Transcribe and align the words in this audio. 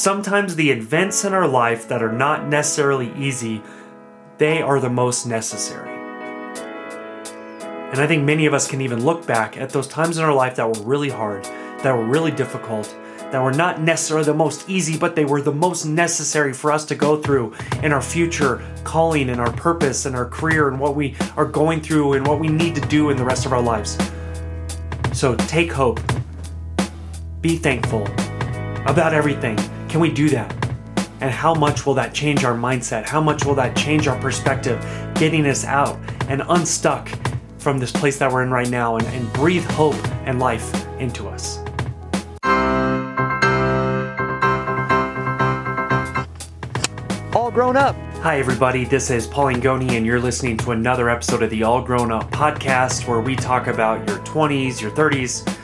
Sometimes 0.00 0.56
the 0.56 0.70
events 0.70 1.26
in 1.26 1.34
our 1.34 1.46
life 1.46 1.86
that 1.88 2.02
are 2.02 2.10
not 2.10 2.48
necessarily 2.48 3.12
easy, 3.18 3.60
they 4.38 4.62
are 4.62 4.80
the 4.80 4.88
most 4.88 5.26
necessary. 5.26 5.90
And 7.90 8.00
I 8.00 8.06
think 8.06 8.24
many 8.24 8.46
of 8.46 8.54
us 8.54 8.66
can 8.66 8.80
even 8.80 9.04
look 9.04 9.26
back 9.26 9.58
at 9.58 9.68
those 9.68 9.86
times 9.86 10.16
in 10.16 10.24
our 10.24 10.32
life 10.32 10.56
that 10.56 10.66
were 10.66 10.82
really 10.84 11.10
hard, 11.10 11.44
that 11.82 11.92
were 11.94 12.06
really 12.06 12.30
difficult, 12.30 12.96
that 13.30 13.42
were 13.42 13.52
not 13.52 13.82
necessarily 13.82 14.24
the 14.24 14.32
most 14.32 14.70
easy, 14.70 14.96
but 14.96 15.14
they 15.14 15.26
were 15.26 15.42
the 15.42 15.52
most 15.52 15.84
necessary 15.84 16.54
for 16.54 16.72
us 16.72 16.86
to 16.86 16.94
go 16.94 17.20
through 17.20 17.52
in 17.82 17.92
our 17.92 18.00
future 18.00 18.66
calling 18.84 19.28
and 19.28 19.38
our 19.38 19.52
purpose 19.52 20.06
and 20.06 20.16
our 20.16 20.30
career 20.30 20.68
and 20.68 20.80
what 20.80 20.96
we 20.96 21.14
are 21.36 21.44
going 21.44 21.82
through 21.82 22.14
and 22.14 22.26
what 22.26 22.40
we 22.40 22.48
need 22.48 22.74
to 22.74 22.80
do 22.88 23.10
in 23.10 23.18
the 23.18 23.24
rest 23.24 23.44
of 23.44 23.52
our 23.52 23.60
lives. 23.60 23.98
So 25.12 25.36
take 25.36 25.70
hope. 25.70 26.00
Be 27.42 27.58
thankful 27.58 28.06
about 28.86 29.12
everything. 29.12 29.58
Can 29.90 29.98
we 29.98 30.12
do 30.12 30.28
that? 30.28 30.54
And 31.20 31.32
how 31.32 31.52
much 31.52 31.84
will 31.84 31.94
that 31.94 32.14
change 32.14 32.44
our 32.44 32.54
mindset? 32.54 33.04
How 33.06 33.20
much 33.20 33.44
will 33.44 33.56
that 33.56 33.76
change 33.76 34.06
our 34.06 34.16
perspective, 34.20 34.80
getting 35.16 35.44
us 35.46 35.64
out 35.64 35.98
and 36.28 36.42
unstuck 36.48 37.10
from 37.58 37.78
this 37.78 37.90
place 37.90 38.16
that 38.20 38.30
we're 38.30 38.44
in 38.44 38.52
right 38.52 38.70
now 38.70 38.98
and, 38.98 39.06
and 39.08 39.32
breathe 39.32 39.64
hope 39.72 39.96
and 40.28 40.38
life 40.38 40.72
into 41.00 41.26
us? 41.26 41.58
All 47.34 47.50
Groan 47.50 47.76
Up. 47.76 47.96
Hi, 48.22 48.38
everybody. 48.38 48.84
This 48.84 49.10
is 49.10 49.26
Paul 49.26 49.46
Angone, 49.46 49.90
and 49.90 50.06
you're 50.06 50.20
listening 50.20 50.56
to 50.58 50.70
another 50.70 51.10
episode 51.10 51.42
of 51.42 51.50
the 51.50 51.64
All 51.64 51.82
Groan 51.82 52.12
Up 52.12 52.30
podcast 52.30 53.08
where 53.08 53.18
we 53.18 53.34
talk 53.34 53.66
about 53.66 54.08
your 54.08 54.18
20s, 54.20 54.80
your 54.80 54.92
30s, 54.92 55.59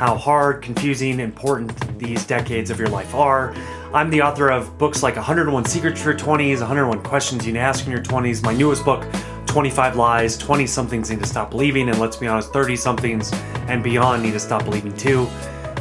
how 0.00 0.16
hard, 0.16 0.62
confusing, 0.62 1.20
important 1.20 1.98
these 1.98 2.26
decades 2.26 2.70
of 2.70 2.78
your 2.78 2.88
life 2.88 3.14
are. 3.14 3.54
I'm 3.92 4.08
the 4.08 4.22
author 4.22 4.50
of 4.50 4.78
books 4.78 5.02
like 5.02 5.16
101 5.16 5.66
Secrets 5.66 6.00
for 6.00 6.12
Your 6.12 6.18
20s, 6.18 6.60
101 6.60 7.02
Questions 7.02 7.46
You 7.46 7.52
Need 7.52 7.58
to 7.58 7.64
Ask 7.64 7.84
in 7.84 7.92
Your 7.92 8.00
20s, 8.00 8.42
my 8.42 8.54
newest 8.54 8.82
book, 8.82 9.04
25 9.44 9.96
Lies 9.96 10.38
20 10.38 10.66
Somethings 10.66 11.10
Need 11.10 11.18
to 11.18 11.26
Stop 11.26 11.50
Believing, 11.50 11.90
and 11.90 11.98
let's 11.98 12.16
be 12.16 12.26
honest, 12.26 12.50
30 12.50 12.76
Somethings 12.76 13.30
and 13.68 13.84
Beyond 13.84 14.22
Need 14.22 14.32
to 14.32 14.40
Stop 14.40 14.64
Believing 14.64 14.96
too. 14.96 15.28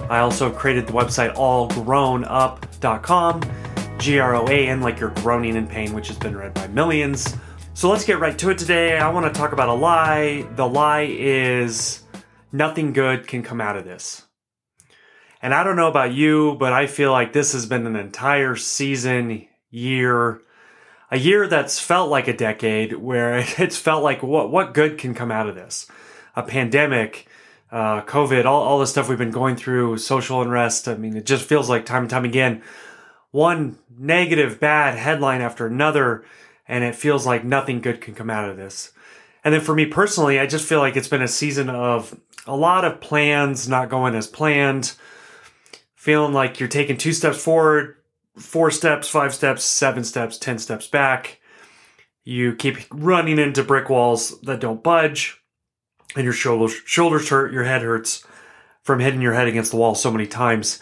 I 0.09 0.19
also 0.19 0.51
created 0.51 0.85
the 0.85 0.91
website 0.91 1.33
allgroanup.com, 1.35 3.41
G 3.99 4.19
R 4.19 4.35
O 4.35 4.45
A 4.49 4.67
N, 4.67 4.81
like 4.81 4.99
you're 4.99 5.11
groaning 5.11 5.55
in 5.55 5.65
pain, 5.65 5.93
which 5.93 6.09
has 6.09 6.17
been 6.17 6.35
read 6.35 6.53
by 6.53 6.67
millions. 6.67 7.37
So 7.73 7.89
let's 7.89 8.03
get 8.03 8.19
right 8.19 8.37
to 8.37 8.49
it 8.49 8.57
today. 8.57 8.97
I 8.97 9.07
want 9.07 9.33
to 9.33 9.39
talk 9.39 9.53
about 9.53 9.69
a 9.69 9.73
lie. 9.73 10.45
The 10.57 10.67
lie 10.67 11.07
is 11.09 12.03
nothing 12.51 12.93
good 12.93 13.27
can 13.27 13.43
come 13.43 13.61
out 13.61 13.77
of 13.77 13.85
this. 13.85 14.23
And 15.41 15.53
I 15.53 15.63
don't 15.63 15.77
know 15.77 15.87
about 15.87 16.13
you, 16.13 16.55
but 16.59 16.73
I 16.73 16.87
feel 16.87 17.11
like 17.11 17.31
this 17.31 17.53
has 17.53 17.65
been 17.65 17.85
an 17.85 17.95
entire 17.95 18.55
season, 18.55 19.47
year, 19.69 20.41
a 21.11 21.17
year 21.17 21.47
that's 21.47 21.79
felt 21.79 22.09
like 22.09 22.27
a 22.27 22.35
decade 22.35 22.93
where 22.93 23.37
it's 23.57 23.77
felt 23.77 24.03
like 24.03 24.21
what, 24.21 24.51
what 24.51 24.73
good 24.73 24.97
can 24.97 25.13
come 25.13 25.31
out 25.31 25.47
of 25.47 25.55
this? 25.55 25.87
A 26.35 26.43
pandemic, 26.43 27.27
uh, 27.71 28.01
COVID, 28.01 28.45
all, 28.45 28.63
all 28.63 28.79
the 28.79 28.87
stuff 28.87 29.07
we've 29.07 29.17
been 29.17 29.31
going 29.31 29.55
through, 29.55 29.97
social 29.97 30.41
unrest. 30.41 30.87
I 30.87 30.95
mean, 30.95 31.15
it 31.15 31.25
just 31.25 31.45
feels 31.45 31.69
like 31.69 31.85
time 31.85 32.03
and 32.03 32.09
time 32.09 32.25
again, 32.25 32.61
one 33.31 33.77
negative, 33.97 34.59
bad 34.59 34.97
headline 34.97 35.41
after 35.41 35.67
another, 35.67 36.25
and 36.67 36.83
it 36.83 36.95
feels 36.95 37.25
like 37.25 37.43
nothing 37.43 37.79
good 37.79 38.01
can 38.01 38.15
come 38.15 38.29
out 38.29 38.49
of 38.49 38.57
this. 38.57 38.91
And 39.43 39.53
then 39.53 39.61
for 39.61 39.73
me 39.73 39.85
personally, 39.85 40.39
I 40.39 40.47
just 40.47 40.67
feel 40.67 40.79
like 40.79 40.97
it's 40.97 41.07
been 41.07 41.21
a 41.21 41.27
season 41.27 41.69
of 41.69 42.19
a 42.45 42.55
lot 42.55 42.85
of 42.85 43.01
plans 43.01 43.67
not 43.67 43.89
going 43.89 44.15
as 44.15 44.27
planned, 44.27 44.95
feeling 45.95 46.33
like 46.33 46.59
you're 46.59 46.69
taking 46.69 46.97
two 46.97 47.13
steps 47.13 47.41
forward, 47.41 47.95
four 48.37 48.71
steps, 48.71 49.09
five 49.09 49.33
steps, 49.33 49.63
seven 49.63 50.03
steps, 50.03 50.37
10 50.37 50.59
steps 50.59 50.87
back. 50.87 51.39
You 52.23 52.55
keep 52.55 52.77
running 52.91 53.39
into 53.39 53.63
brick 53.63 53.89
walls 53.89 54.39
that 54.41 54.59
don't 54.59 54.83
budge, 54.83 55.41
and 56.15 56.23
your 56.23 56.33
shoulders, 56.33 56.73
shoulders 56.85 57.29
hurt, 57.29 57.53
your 57.53 57.63
head 57.63 57.81
hurts 57.81 58.25
from 58.83 58.99
hitting 58.99 59.21
your 59.21 59.33
head 59.33 59.47
against 59.47 59.71
the 59.71 59.77
wall 59.77 59.95
so 59.95 60.11
many 60.11 60.27
times. 60.27 60.79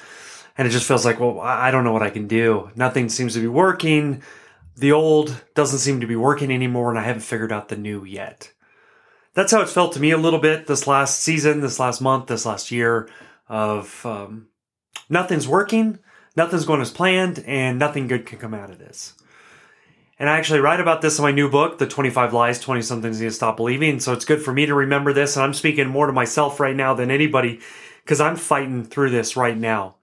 And 0.58 0.68
it 0.68 0.72
just 0.72 0.88
feels 0.88 1.06
like, 1.06 1.20
well, 1.20 1.40
I 1.40 1.72
don't 1.72 1.84
know 1.84 1.94
what 1.94 2.04
I 2.04 2.10
can 2.10 2.28
do. 2.28 2.72
Nothing 2.76 3.10
seems 3.10 3.34
to 3.34 3.40
be 3.40 3.48
working. 3.48 4.24
The 4.76 4.92
old 4.92 5.44
doesn't 5.56 5.80
seem 5.80 6.02
to 6.02 6.08
be 6.08 6.16
working 6.16 6.52
anymore, 6.52 6.90
and 6.90 7.00
I 7.00 7.04
haven't 7.04 7.22
figured 7.22 7.52
out 7.52 7.70
the 7.70 7.78
new 7.78 8.04
yet 8.04 8.52
that's 9.38 9.52
how 9.52 9.62
it's 9.62 9.72
felt 9.72 9.94
to 9.94 10.00
me 10.00 10.10
a 10.10 10.18
little 10.18 10.40
bit 10.40 10.66
this 10.66 10.88
last 10.88 11.20
season, 11.20 11.62
this 11.62 11.80
last 11.80 12.02
month, 12.02 12.26
this 12.26 12.44
last 12.44 12.72
year 12.72 13.08
of 13.48 14.04
um, 14.04 14.48
nothing's 15.12 15.48
working, 15.48 16.00
nothing's 16.36 16.66
going 16.66 16.82
as 16.82 16.90
planned, 16.90 17.44
and 17.46 17.78
nothing 17.78 18.08
good 18.08 18.26
can 18.26 18.40
come 18.40 18.56
out 18.56 18.72
of 18.72 18.80
this. 18.80 19.14
And 20.18 20.28
I 20.28 20.40
actually 20.40 20.62
write 20.62 20.80
about 20.80 21.04
this 21.04 21.20
in 21.20 21.24
my 21.24 21.30
new 21.30 21.52
book, 21.52 21.78
The 21.78 21.86
25 21.86 22.34
Lies 22.34 22.60
20 22.60 22.82
Somethings 22.82 23.22
Need 23.22 23.28
to 23.28 23.32
Stop 23.32 23.58
Believing. 23.58 24.00
So 24.00 24.12
it's 24.12 24.26
good 24.26 24.42
for 24.42 24.52
me 24.52 24.66
to 24.66 24.74
remember 24.74 25.14
this. 25.14 25.36
And 25.36 25.46
I'm 25.46 25.54
speaking 25.54 25.88
more 25.88 26.08
to 26.08 26.14
myself 26.14 26.60
right 26.60 26.76
now 26.76 26.96
than 26.96 27.12
anybody 27.12 27.60
because 28.04 28.20
I'm 28.20 28.38
fighting 28.38 28.86
through 28.86 29.12
this 29.12 29.38
right 29.38 29.56
now. 29.56 29.98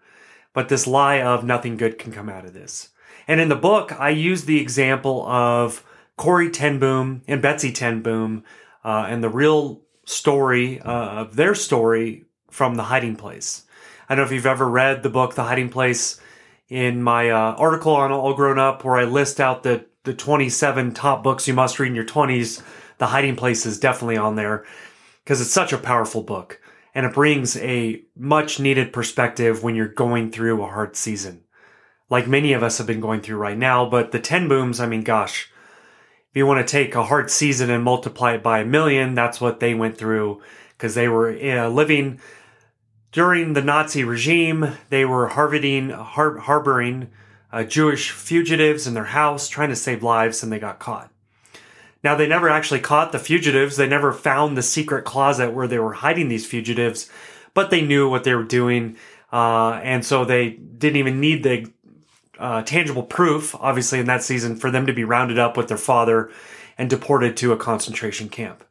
But 0.53 0.69
this 0.69 0.87
lie 0.87 1.21
of 1.21 1.43
nothing 1.43 1.77
good 1.77 1.99
can 1.99 2.13
come 2.13 2.29
out 2.29 2.45
of 2.45 2.55
this. 2.55 2.91
And 3.27 3.41
in 3.41 3.49
the 3.49 3.57
book, 3.57 3.99
I 3.99 4.11
use 4.11 4.45
the 4.45 4.61
example 4.61 5.27
of 5.27 5.85
Corrie 6.17 6.51
ten 6.51 6.79
Boom 6.79 7.23
and 7.27 7.43
Betsy 7.43 7.73
ten 7.73 8.01
Boom 8.01 8.45
uh, 8.85 9.07
and 9.09 9.23
the 9.23 9.29
real 9.29 9.83
story 10.05 10.81
uh, 10.81 11.23
of 11.23 11.37
their 11.37 11.55
story 11.55 12.25
from 12.51 12.75
The 12.75 12.85
Hiding 12.85 13.17
Place. 13.17 13.65
I 14.09 14.15
don't 14.15 14.25
know 14.25 14.27
if 14.27 14.33
you've 14.33 14.47
ever 14.47 14.69
read 14.69 15.03
the 15.03 15.11
book 15.11 15.35
The 15.35 15.45
Hiding 15.45 15.71
Place 15.71 16.21
in 16.69 17.03
my 17.03 17.31
uh, 17.31 17.55
article 17.55 17.95
on 17.95 18.13
All 18.13 18.35
Groan 18.35 18.59
Up, 18.59 18.85
where 18.85 18.97
I 18.97 19.05
list 19.05 19.41
out 19.41 19.63
the, 19.63 19.87
the 20.05 20.15
27 20.15 20.93
top 20.93 21.23
books 21.23 21.49
you 21.49 21.55
must 21.55 21.79
read 21.79 21.89
in 21.89 21.95
your 21.95 22.05
20s. 22.05 22.63
The 22.99 23.07
Hiding 23.07 23.37
Place 23.37 23.67
is 23.67 23.81
definitely 23.81 24.17
on 24.17 24.37
there 24.37 24.65
because 25.25 25.41
it's 25.41 25.51
such 25.51 25.73
a 25.73 25.79
powerful 25.79 26.23
book 26.23 26.61
and 26.95 27.05
it 27.05 27.13
brings 27.13 27.57
a 27.57 28.03
much 28.17 28.61
needed 28.61 28.93
perspective 28.93 29.63
when 29.63 29.75
you're 29.75 29.89
going 29.89 30.31
through 30.31 30.63
a 30.63 30.69
hard 30.69 30.97
season. 30.97 31.43
Like 32.09 32.29
many 32.29 32.53
of 32.53 32.63
us 32.63 32.79
have 32.79 32.87
been 32.87 33.01
going 33.01 33.21
through 33.21 33.39
right 33.39 33.59
now, 33.59 33.89
but 33.89 34.13
the 34.13 34.21
ten 34.21 34.47
Booms, 34.47 34.79
I 34.79 34.87
mean, 34.87 35.03
gosh, 35.03 35.51
if 36.35 36.39
you 36.39 36.47
want 36.47 36.67
to 36.67 36.69
take 36.69 36.97
a 36.97 37.05
hard 37.05 37.31
season 37.31 37.71
and 37.71 37.85
multiply 37.85 38.33
it 38.33 38.43
by 38.43 38.59
a 38.59 38.65
million, 38.65 39.15
that's 39.15 39.41
what 39.41 39.61
they 39.61 39.73
went 39.73 39.97
through 39.97 40.43
because 40.71 40.97
they 40.97 41.07
were 41.07 41.31
uh, 41.31 41.69
living 41.69 42.19
during 43.13 43.53
the 43.53 43.63
Nazi 43.63 44.03
regime. 44.03 44.73
They 44.89 45.05
were 45.05 45.29
harboring, 45.29 45.91
har- 45.91 46.39
harboring 46.39 47.13
uh, 47.53 47.63
Jewish 47.63 48.11
fugitives 48.11 48.89
in 48.89 48.95
their 48.95 49.05
house, 49.05 49.49
trying 49.49 49.69
to 49.69 49.77
save 49.77 50.03
lives, 50.03 50.43
and 50.43 50.51
they 50.51 50.59
got 50.59 50.81
caught. 50.81 51.09
Now, 52.03 52.17
they 52.17 52.27
never 52.27 52.49
actually 52.49 52.81
caught 52.81 53.13
the 53.13 53.21
fugitives. 53.21 53.77
They 53.77 53.87
never 53.87 54.13
found 54.13 54.57
the 54.57 54.63
secret 54.63 55.05
closet 55.05 55.53
where 55.53 55.69
they 55.69 55.79
were 55.79 55.93
hiding 55.93 56.27
these 56.27 56.45
fugitives, 56.47 57.09
but 57.55 57.71
they 57.71 57.81
knew 57.81 58.11
what 58.11 58.25
they 58.25 58.35
were 58.35 58.43
doing. 58.43 58.97
Uh, 59.33 59.75
and 59.85 60.05
so 60.05 60.25
they 60.25 60.51
didn't 60.51 60.97
even 60.97 61.21
need 61.21 61.45
the 61.45 61.71
uh, 62.39 62.63
tangible 62.63 63.03
proof, 63.03 63.55
obviously, 63.57 64.01
in 64.01 64.07
that 64.07 64.23
season 64.23 64.57
for 64.57 64.71
them 64.71 64.87
to 64.87 64.93
be 64.93 65.05
rounded 65.05 65.39
up 65.39 65.57
with 65.57 65.69
their 65.69 65.77
father 65.77 66.31
and 66.77 66.91
deported 66.91 67.37
to 67.37 67.53
a 67.53 67.57
concentration 67.57 68.29
camp. 68.29 68.65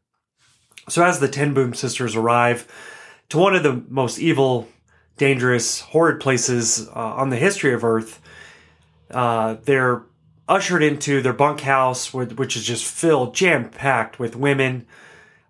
So, 0.89 1.03
as 1.03 1.19
the 1.19 1.27
Ten 1.27 1.53
Boom 1.53 1.73
sisters 1.73 2.15
arrive 2.15 2.67
to 3.29 3.37
one 3.37 3.55
of 3.55 3.63
the 3.63 3.83
most 3.87 4.19
evil, 4.19 4.67
dangerous, 5.17 5.79
horrid 5.79 6.19
places 6.19 6.89
uh, 6.89 6.91
on 6.93 7.29
the 7.29 7.37
history 7.37 7.73
of 7.73 7.83
Earth, 7.83 8.21
uh, 9.11 9.55
they're 9.63 10.03
ushered 10.47 10.83
into 10.83 11.21
their 11.21 11.33
bunkhouse, 11.33 12.13
which 12.13 12.57
is 12.57 12.65
just 12.65 12.85
filled, 12.85 13.33
jam 13.33 13.69
packed 13.69 14.19
with 14.19 14.35
women, 14.35 14.85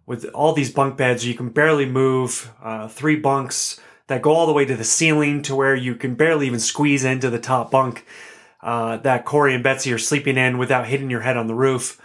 with 0.06 0.26
all 0.34 0.54
these 0.54 0.72
bunk 0.72 0.98
beds. 0.98 1.26
You 1.26 1.34
can 1.34 1.50
barely 1.50 1.86
move, 1.86 2.52
uh, 2.62 2.88
three 2.88 3.16
bunks 3.16 3.80
that 4.08 4.22
go 4.22 4.34
all 4.34 4.48
the 4.48 4.54
way 4.54 4.66
to 4.66 4.76
the 4.76 4.84
ceiling 4.84 5.42
to 5.44 5.56
where 5.56 5.76
you 5.76 5.96
can 5.96 6.16
barely 6.16 6.48
even 6.48 6.60
squeeze 6.60 7.04
into 7.04 7.30
the 7.30 7.40
top 7.40 7.72
bunk 7.72 8.06
uh, 8.62 8.98
that 8.98 9.26
Corrie 9.26 9.54
and 9.54 9.64
Betsy 9.64 9.92
are 9.94 9.98
sleeping 9.98 10.38
in 10.38 10.58
without 10.58 10.88
hitting 10.88 11.10
your 11.10 11.22
head 11.22 11.38
on 11.38 11.48
the 11.48 11.56
roof. 11.56 12.02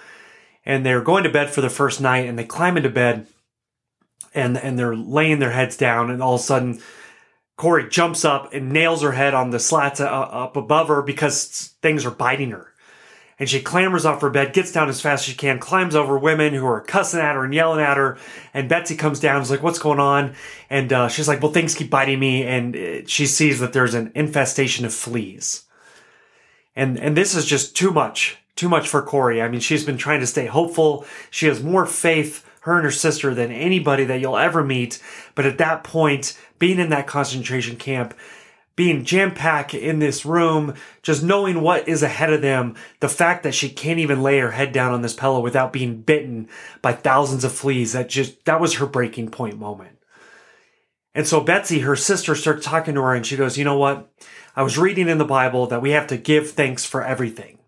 And 0.65 0.85
they're 0.85 1.01
going 1.01 1.25
to 1.25 1.31
bed 1.31 1.51
for 1.51 1.61
the 1.61 1.71
first 1.71 2.01
night 2.01 2.29
and 2.29 2.39
they 2.39 2.45
climb 2.45 2.77
into 2.77 2.91
bed 2.91 3.27
and, 4.35 4.59
and 4.59 4.79
they're 4.79 4.97
laying 4.97 5.39
their 5.39 5.53
heads 5.53 5.77
down 5.77 6.11
and 6.11 6.23
all 6.23 6.35
of 6.35 6.41
a 6.41 6.45
sudden 6.45 6.81
Corrie 7.57 7.89
jumps 7.89 8.25
up 8.25 8.53
and 8.53 8.71
nails 8.71 9.03
her 9.03 9.13
head 9.13 9.35
on 9.35 9.51
the 9.51 9.59
slats 9.59 10.01
uh, 10.01 10.07
up 10.07 10.57
above 10.57 10.89
her 10.89 11.03
because 11.03 11.75
things 11.83 12.05
are 12.05 12.11
biting 12.11 12.51
her 12.51 12.68
and 13.39 13.49
she 13.49 13.61
clambers 13.63 14.05
off 14.05 14.21
her 14.21 14.31
bed, 14.31 14.53
gets 14.53 14.73
down 14.73 14.89
as 14.89 15.01
fast 15.01 15.23
as 15.23 15.31
she 15.31 15.37
can, 15.37 15.59
climbs 15.59 15.95
over 15.95 16.19
women 16.19 16.55
who 16.55 16.67
are 16.67 16.81
cussing 16.81 17.21
at 17.21 17.37
her 17.37 17.45
and 17.45 17.55
yelling 17.55 17.81
at 17.81 17.97
her. 17.97 18.19
And 18.53 18.69
Betsy 18.69 18.97
comes 18.97 19.21
down, 19.21 19.41
is 19.41 19.51
like, 19.51 19.63
"What's 19.63 19.79
going 19.79 20.01
on?" 20.01 20.35
And 20.69 20.93
uh, 20.93 21.09
she's 21.09 21.29
like, 21.29 21.41
"Well, 21.41 21.53
things 21.53 21.75
keep 21.75 21.91
biting 21.91 22.19
me." 22.19 22.45
And 22.45 22.77
uh, 22.77 23.07
she 23.07 23.27
sees 23.27 23.61
that 23.61 23.73
there's 23.73 23.95
an 23.95 24.11
infestation 24.15 24.85
of 24.85 24.93
fleas. 24.93 25.65
And 26.75 26.99
and 26.99 27.17
this 27.17 27.35
is 27.35 27.45
just 27.45 27.77
too 27.77 27.93
much, 27.93 28.39
too 28.57 28.69
much 28.69 28.89
for 28.89 29.03
Corrie. 29.03 29.43
I 29.43 29.49
mean, 29.49 29.61
she's 29.61 29.85
been 29.85 29.99
trying 29.99 30.21
to 30.21 30.27
stay 30.27 30.47
hopeful. 30.47 31.07
She 31.31 31.47
has 31.47 31.63
more 31.63 31.87
faith, 31.87 32.45
her 32.63 32.75
and 32.75 32.85
her 32.85 32.91
sister, 32.91 33.35
than 33.35 33.53
anybody 33.53 34.05
that 34.05 34.21
you'll 34.21 34.37
ever 34.37 34.65
meet. 34.65 35.01
But 35.37 35.47
at 35.47 35.59
that 35.59 35.85
point, 35.85 36.37
being 36.59 36.81
in 36.81 36.91
that 36.91 37.07
concentration 37.07 37.77
camp, 37.77 38.15
being 38.79 39.05
jam 39.05 39.35
packed 39.35 39.75
in 39.75 39.99
this 39.99 40.25
room, 40.25 40.73
just 41.03 41.21
knowing 41.21 41.63
what 41.63 41.89
is 41.89 42.05
ahead 42.05 42.33
of 42.33 42.43
them, 42.43 42.77
the 43.01 43.09
fact 43.09 43.43
that 43.43 43.53
she 43.53 43.69
can't 43.69 43.99
even 43.99 44.23
lay 44.23 44.39
her 44.39 44.53
head 44.53 44.73
down 44.73 44.95
on 44.95 45.03
this 45.03 45.15
pillow 45.15 45.41
without 45.41 45.73
being 45.73 46.01
bitten 46.01 46.49
by 46.81 46.93
thousands 46.93 47.43
of 47.43 47.51
fleas, 47.51 47.95
that 47.95 48.09
just, 48.09 48.45
that 48.45 48.61
was 48.61 48.75
her 48.75 48.87
breaking 48.87 49.31
point 49.31 49.59
moment. 49.59 49.99
And 51.13 51.27
so 51.27 51.41
Betsy, 51.41 51.81
her 51.81 51.97
sister, 51.97 52.37
starts 52.37 52.65
talking 52.65 52.95
to 52.95 53.03
her 53.03 53.15
and 53.15 53.27
she 53.27 53.37
goes, 53.37 53.59
You 53.59 53.65
know 53.65 53.77
what? 53.77 54.13
I 54.55 54.63
was 54.63 54.79
reading 54.79 55.09
in 55.09 55.19
the 55.19 55.25
Bible 55.25 55.67
that 55.67 55.83
we 55.83 55.91
have 55.91 56.07
to 56.07 56.17
give 56.17 56.53
thanks 56.53 56.85
for 56.85 57.03
everything. 57.03 57.59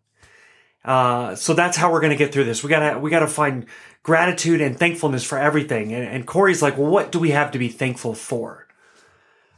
Uh, 0.84 1.34
so 1.34 1.54
that's 1.54 1.76
how 1.76 1.90
we're 1.90 2.00
going 2.00 2.12
to 2.12 2.16
get 2.16 2.32
through 2.32 2.44
this. 2.44 2.62
We 2.62 2.70
gotta, 2.70 3.00
we 3.00 3.10
gotta 3.10 3.26
find 3.26 3.66
gratitude 4.04 4.60
and 4.60 4.78
thankfulness 4.78 5.24
for 5.24 5.38
everything. 5.38 5.92
And, 5.92 6.04
and 6.04 6.24
Corrie's 6.24 6.62
like, 6.62 6.78
well, 6.78 6.88
what 6.88 7.10
do 7.10 7.18
we 7.18 7.30
have 7.30 7.50
to 7.50 7.58
be 7.58 7.68
thankful 7.68 8.14
for? 8.14 8.68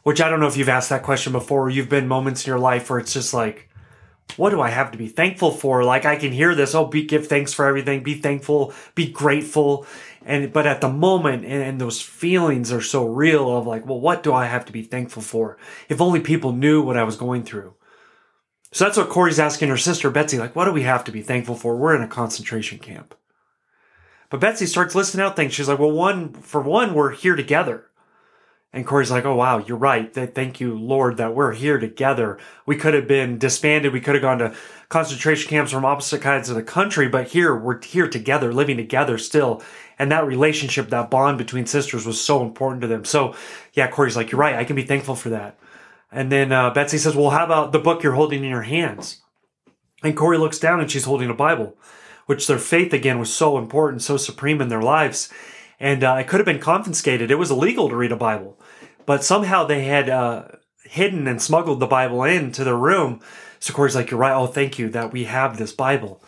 Which 0.03 0.21
I 0.21 0.29
don't 0.29 0.41
know 0.41 0.49
if 0.49 0.57
you've 0.57 0.69
asked 0.69 0.91
that 0.91 1.05
question 1.05 1.33
before, 1.33 1.63
or 1.63 1.71
you've 1.71 1.89
been 1.89 2.09
moments 2.09 2.45
in 2.45 2.51
your 2.51 2.59
life 2.59 2.91
where 2.91 2.99
it's 2.99 3.13
just 3.13 3.33
like, 3.33 3.69
what 4.37 4.51
do 4.51 4.61
I 4.61 4.71
have 4.71 4.91
to 4.93 4.99
be 4.99 5.09
thankful 5.09 5.51
for? 5.51 5.85
Like 5.85 6.05
I 6.05 6.17
can 6.17 6.33
hear 6.33 6.55
this, 6.55 6.75
oh, 6.75 6.87
be 6.87 7.05
give 7.05 7.27
thanks 7.27 7.53
for 7.53 7.67
everything, 7.67 8.03
be 8.03 8.15
thankful, 8.15 8.73
be 8.95 9.11
grateful. 9.11 9.87
And 10.25 10.53
but 10.53 10.67
at 10.67 10.81
the 10.81 10.89
moment 10.89 11.45
and, 11.45 11.63
and 11.63 11.81
those 11.81 12.01
feelings 12.01 12.73
are 12.73 12.81
so 12.81 13.07
real 13.07 13.57
of 13.57 13.67
like, 13.67 13.87
well, 13.87 14.01
what 14.01 14.23
do 14.23 14.33
I 14.33 14.47
have 14.47 14.65
to 14.67 14.73
be 14.73 14.83
thankful 14.83 15.23
for? 15.23 15.59
If 15.89 16.01
only 16.01 16.21
people 16.21 16.53
knew 16.53 16.83
what 16.83 16.97
I 16.97 17.05
was 17.05 17.17
going 17.17 17.45
through. 17.45 17.75
So 18.73 18.85
that's 18.85 18.97
what 18.97 19.11
Corrie's 19.11 19.39
asking 19.39 19.69
her 19.69 19.77
sister 19.77 20.11
Betsy, 20.11 20.39
like, 20.39 20.57
what 20.57 20.65
do 20.65 20.73
we 20.73 20.83
have 20.83 21.05
to 21.05 21.13
be 21.13 21.21
thankful 21.21 21.57
for? 21.57 21.77
We're 21.77 21.95
in 21.95 22.03
a 22.03 22.09
concentration 22.09 22.79
camp. 22.79 23.15
But 24.31 24.41
Betsy 24.41 24.65
starts 24.65 24.95
listing 24.95 25.21
out 25.21 25.37
things. 25.37 25.53
She's 25.53 25.69
like, 25.69 25.79
well, 25.79 25.93
one, 25.93 26.33
for 26.33 26.63
one, 26.63 26.95
we're 26.95 27.11
here 27.11 27.37
together. 27.37 27.85
And 28.75 28.87
Corrie's 28.87 29.11
like, 29.11 29.27
oh, 29.27 29.35
wow, 29.35 29.59
you're 29.59 29.77
right. 29.77 30.13
Thank 30.15 30.59
you, 30.59 30.79
Lord, 30.79 31.19
that 31.19 31.35
we're 31.35 31.53
here 31.53 31.79
together. 31.79 32.39
We 32.65 32.77
could 32.77 32.95
have 32.95 33.07
been 33.07 33.39
disbanded. 33.39 33.93
We 33.93 34.01
could 34.01 34.15
have 34.15 34.23
gone 34.23 34.39
to 34.39 34.55
concentration 34.89 35.51
camps 35.51 35.73
from 35.73 35.85
opposite 35.85 36.23
sides 36.23 36.49
of 36.49 36.57
the 36.57 36.63
country, 36.63 37.07
but 37.09 37.29
here, 37.29 37.55
we're 37.55 37.83
here 37.83 38.09
together, 38.09 38.53
living 38.53 38.79
together 38.79 39.19
still. 39.19 39.63
And 39.99 40.11
that 40.11 40.27
relationship, 40.27 40.89
that 40.89 41.11
bond 41.11 41.37
between 41.37 41.67
sisters 41.67 42.07
was 42.07 42.21
so 42.21 42.43
important 42.43 42.81
to 42.83 42.89
them. 42.89 43.05
So, 43.05 43.35
yeah, 43.75 43.91
Corrie's 43.91 44.17
like, 44.17 44.31
you're 44.31 44.41
right. 44.41 44.57
I 44.57 44.65
can 44.65 44.77
be 44.77 44.85
thankful 44.85 45.17
for 45.17 45.29
that. 45.29 45.59
And 46.11 46.33
then 46.33 46.51
uh, 46.51 46.71
Betsy 46.71 46.99
says, 46.99 47.15
well, 47.15 47.31
how 47.31 47.45
about 47.45 47.73
the 47.73 47.79
book 47.79 48.03
you're 48.03 48.13
holding 48.13 48.43
in 48.43 48.51
your 48.51 48.63
hands? 48.63 49.21
And 50.03 50.17
Corrie 50.17 50.39
looks 50.39 50.59
down 50.59 50.81
and 50.81 50.91
she's 50.91 51.05
holding 51.05 51.31
a 51.31 51.35
Bible 51.35 51.77
which 52.27 52.47
their 52.47 52.59
faith 52.59 52.93
again 52.93 53.19
was 53.19 53.33
so 53.33 53.59
important, 53.59 54.03
so 54.03 54.17
supreme 54.17 54.61
in 54.61 54.69
their 54.69 54.83
lives. 54.83 55.31
And 55.81 56.05
uh, 56.05 56.17
it 56.21 56.29
could 56.29 56.39
have 56.41 56.47
been 56.47 56.61
confiscated. 56.61 57.31
It 57.31 57.37
was 57.37 57.51
illegal 57.51 57.89
to 57.89 57.97
read 57.97 58.13
a 58.13 58.17
Bible, 58.17 58.59
but 59.07 59.25
somehow 59.25 59.65
they 59.65 59.85
had 59.85 60.09
uh, 60.09 60.45
hidden 60.85 61.27
and 61.27 61.41
smuggled 61.41 61.81
the 61.81 61.87
Bible 61.87 62.23
into 62.25 62.65
their 62.65 62.77
room. 62.77 63.21
So 63.61 63.73
Corrie's 63.73 63.95
like, 63.95 64.11
"You're 64.11 64.21
right. 64.21 64.35
Oh, 64.35 64.47
thank 64.47 64.79
you 64.79 64.89
that 64.91 65.13
we 65.13 65.25
have 65.25 65.57
this 65.57 65.73
Bible." 65.73 66.23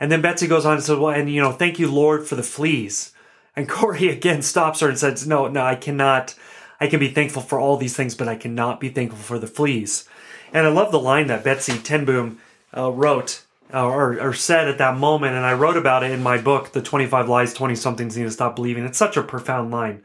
And 0.00 0.12
then 0.12 0.22
Betsy 0.22 0.46
goes 0.46 0.64
on 0.64 0.74
and 0.74 0.82
says, 0.82 0.98
"Well, 0.98 1.14
and 1.14 1.30
you 1.30 1.40
know, 1.40 1.52
thank 1.52 1.78
you, 1.78 1.90
Lord, 1.90 2.26
for 2.26 2.36
the 2.36 2.42
fleas." 2.42 3.12
And 3.54 3.68
Corrie 3.68 4.08
again 4.08 4.42
stops 4.42 4.80
her 4.80 4.88
and 4.88 4.98
says, 4.98 5.26
"No, 5.26 5.48
no, 5.48 5.62
I 5.62 5.74
cannot. 5.74 6.34
I 6.80 6.86
can 6.86 7.00
be 7.00 7.08
thankful 7.08 7.42
for 7.42 7.58
all 7.58 7.76
these 7.76 7.96
things, 7.96 8.14
but 8.14 8.28
I 8.28 8.36
cannot 8.36 8.80
be 8.80 8.88
thankful 8.88 9.18
for 9.20 9.38
the 9.38 9.46
fleas." 9.46 10.08
And 10.52 10.66
I 10.66 10.70
love 10.70 10.92
the 10.92 11.00
line 11.00 11.26
that 11.26 11.44
Betsy 11.44 11.78
ten 11.78 12.04
Boom 12.04 12.40
uh, 12.76 12.90
wrote 12.90 13.44
uh, 13.72 13.86
or, 13.86 14.20
or 14.20 14.32
said 14.32 14.68
at 14.68 14.78
that 14.78 14.96
moment, 14.96 15.34
and 15.34 15.44
I 15.44 15.52
wrote 15.52 15.76
about 15.76 16.02
it 16.02 16.10
in 16.10 16.22
my 16.22 16.38
book, 16.38 16.72
The 16.72 16.82
25 16.82 17.28
Lies 17.28 17.52
20 17.54 17.74
Somethings 17.74 18.16
Need 18.16 18.24
to 18.24 18.30
Stop 18.30 18.56
Believing. 18.56 18.84
It's 18.84 18.98
such 18.98 19.16
a 19.16 19.22
profound 19.22 19.70
line. 19.70 20.02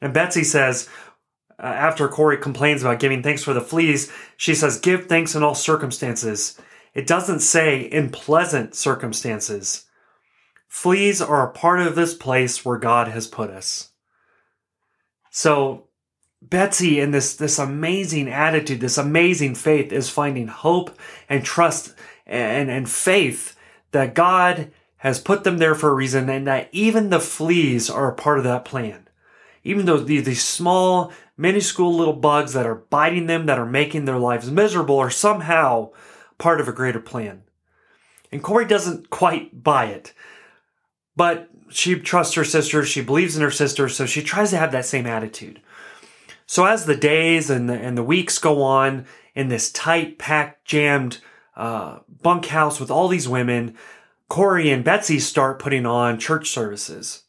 And 0.00 0.14
Betsy 0.14 0.44
says, 0.44 0.88
uh, 1.58 1.62
after 1.62 2.08
Corrie 2.08 2.38
complains 2.38 2.82
about 2.82 3.00
giving 3.00 3.22
thanks 3.22 3.42
for 3.42 3.52
the 3.52 3.60
fleas, 3.60 4.12
she 4.36 4.54
says, 4.54 4.80
Give 4.80 5.06
thanks 5.06 5.34
in 5.34 5.42
all 5.42 5.54
circumstances. 5.54 6.58
It 6.94 7.06
doesn't 7.06 7.40
say 7.40 7.80
in 7.80 8.10
pleasant 8.10 8.74
circumstances. 8.74 9.86
Fleas 10.68 11.20
are 11.20 11.48
a 11.48 11.52
part 11.52 11.80
of 11.80 11.94
this 11.94 12.14
place 12.14 12.64
where 12.64 12.78
God 12.78 13.08
has 13.08 13.26
put 13.26 13.50
us. 13.50 13.90
So, 15.30 15.88
Betsy, 16.40 16.98
in 16.98 17.10
this, 17.10 17.36
this 17.36 17.58
amazing 17.58 18.28
attitude, 18.28 18.80
this 18.80 18.98
amazing 18.98 19.54
faith, 19.54 19.92
is 19.92 20.10
finding 20.10 20.48
hope 20.48 20.98
and 21.28 21.44
trust 21.44 21.94
and, 22.26 22.70
and 22.70 22.90
faith 22.90 23.56
that 23.92 24.14
God 24.14 24.72
has 24.98 25.20
put 25.20 25.44
them 25.44 25.58
there 25.58 25.74
for 25.74 25.90
a 25.90 25.94
reason 25.94 26.28
and 26.28 26.46
that 26.46 26.68
even 26.72 27.10
the 27.10 27.20
fleas 27.20 27.88
are 27.90 28.10
a 28.10 28.14
part 28.14 28.38
of 28.38 28.44
that 28.44 28.64
plan. 28.64 29.01
Even 29.64 29.86
though 29.86 29.98
these, 29.98 30.24
these 30.24 30.44
small, 30.44 31.12
minuscule 31.36 31.94
little 31.94 32.14
bugs 32.14 32.52
that 32.52 32.66
are 32.66 32.74
biting 32.74 33.26
them, 33.26 33.46
that 33.46 33.58
are 33.58 33.66
making 33.66 34.04
their 34.04 34.18
lives 34.18 34.50
miserable, 34.50 34.98
are 34.98 35.10
somehow 35.10 35.90
part 36.38 36.60
of 36.60 36.68
a 36.68 36.72
greater 36.72 37.00
plan. 37.00 37.42
And 38.30 38.42
Corrie 38.42 38.66
doesn't 38.66 39.10
quite 39.10 39.62
buy 39.62 39.86
it, 39.86 40.14
but 41.14 41.48
she 41.68 41.94
trusts 41.98 42.34
her 42.34 42.44
sister, 42.44 42.84
she 42.84 43.02
believes 43.02 43.36
in 43.36 43.42
her 43.42 43.50
sister, 43.50 43.88
so 43.88 44.06
she 44.06 44.22
tries 44.22 44.50
to 44.50 44.58
have 44.58 44.72
that 44.72 44.86
same 44.86 45.06
attitude. 45.06 45.60
So 46.46 46.64
as 46.64 46.84
the 46.84 46.96
days 46.96 47.48
and 47.48 47.68
the, 47.68 47.74
and 47.74 47.96
the 47.96 48.02
weeks 48.02 48.38
go 48.38 48.62
on 48.62 49.06
in 49.34 49.48
this 49.48 49.70
tight, 49.70 50.18
packed, 50.18 50.64
jammed 50.66 51.18
uh, 51.56 52.00
bunkhouse 52.22 52.80
with 52.80 52.90
all 52.90 53.08
these 53.08 53.28
women, 53.28 53.76
Corrie 54.28 54.70
and 54.70 54.84
Betsy 54.84 55.18
start 55.18 55.58
putting 55.58 55.86
on 55.86 56.18
church 56.18 56.48
services. 56.50 57.22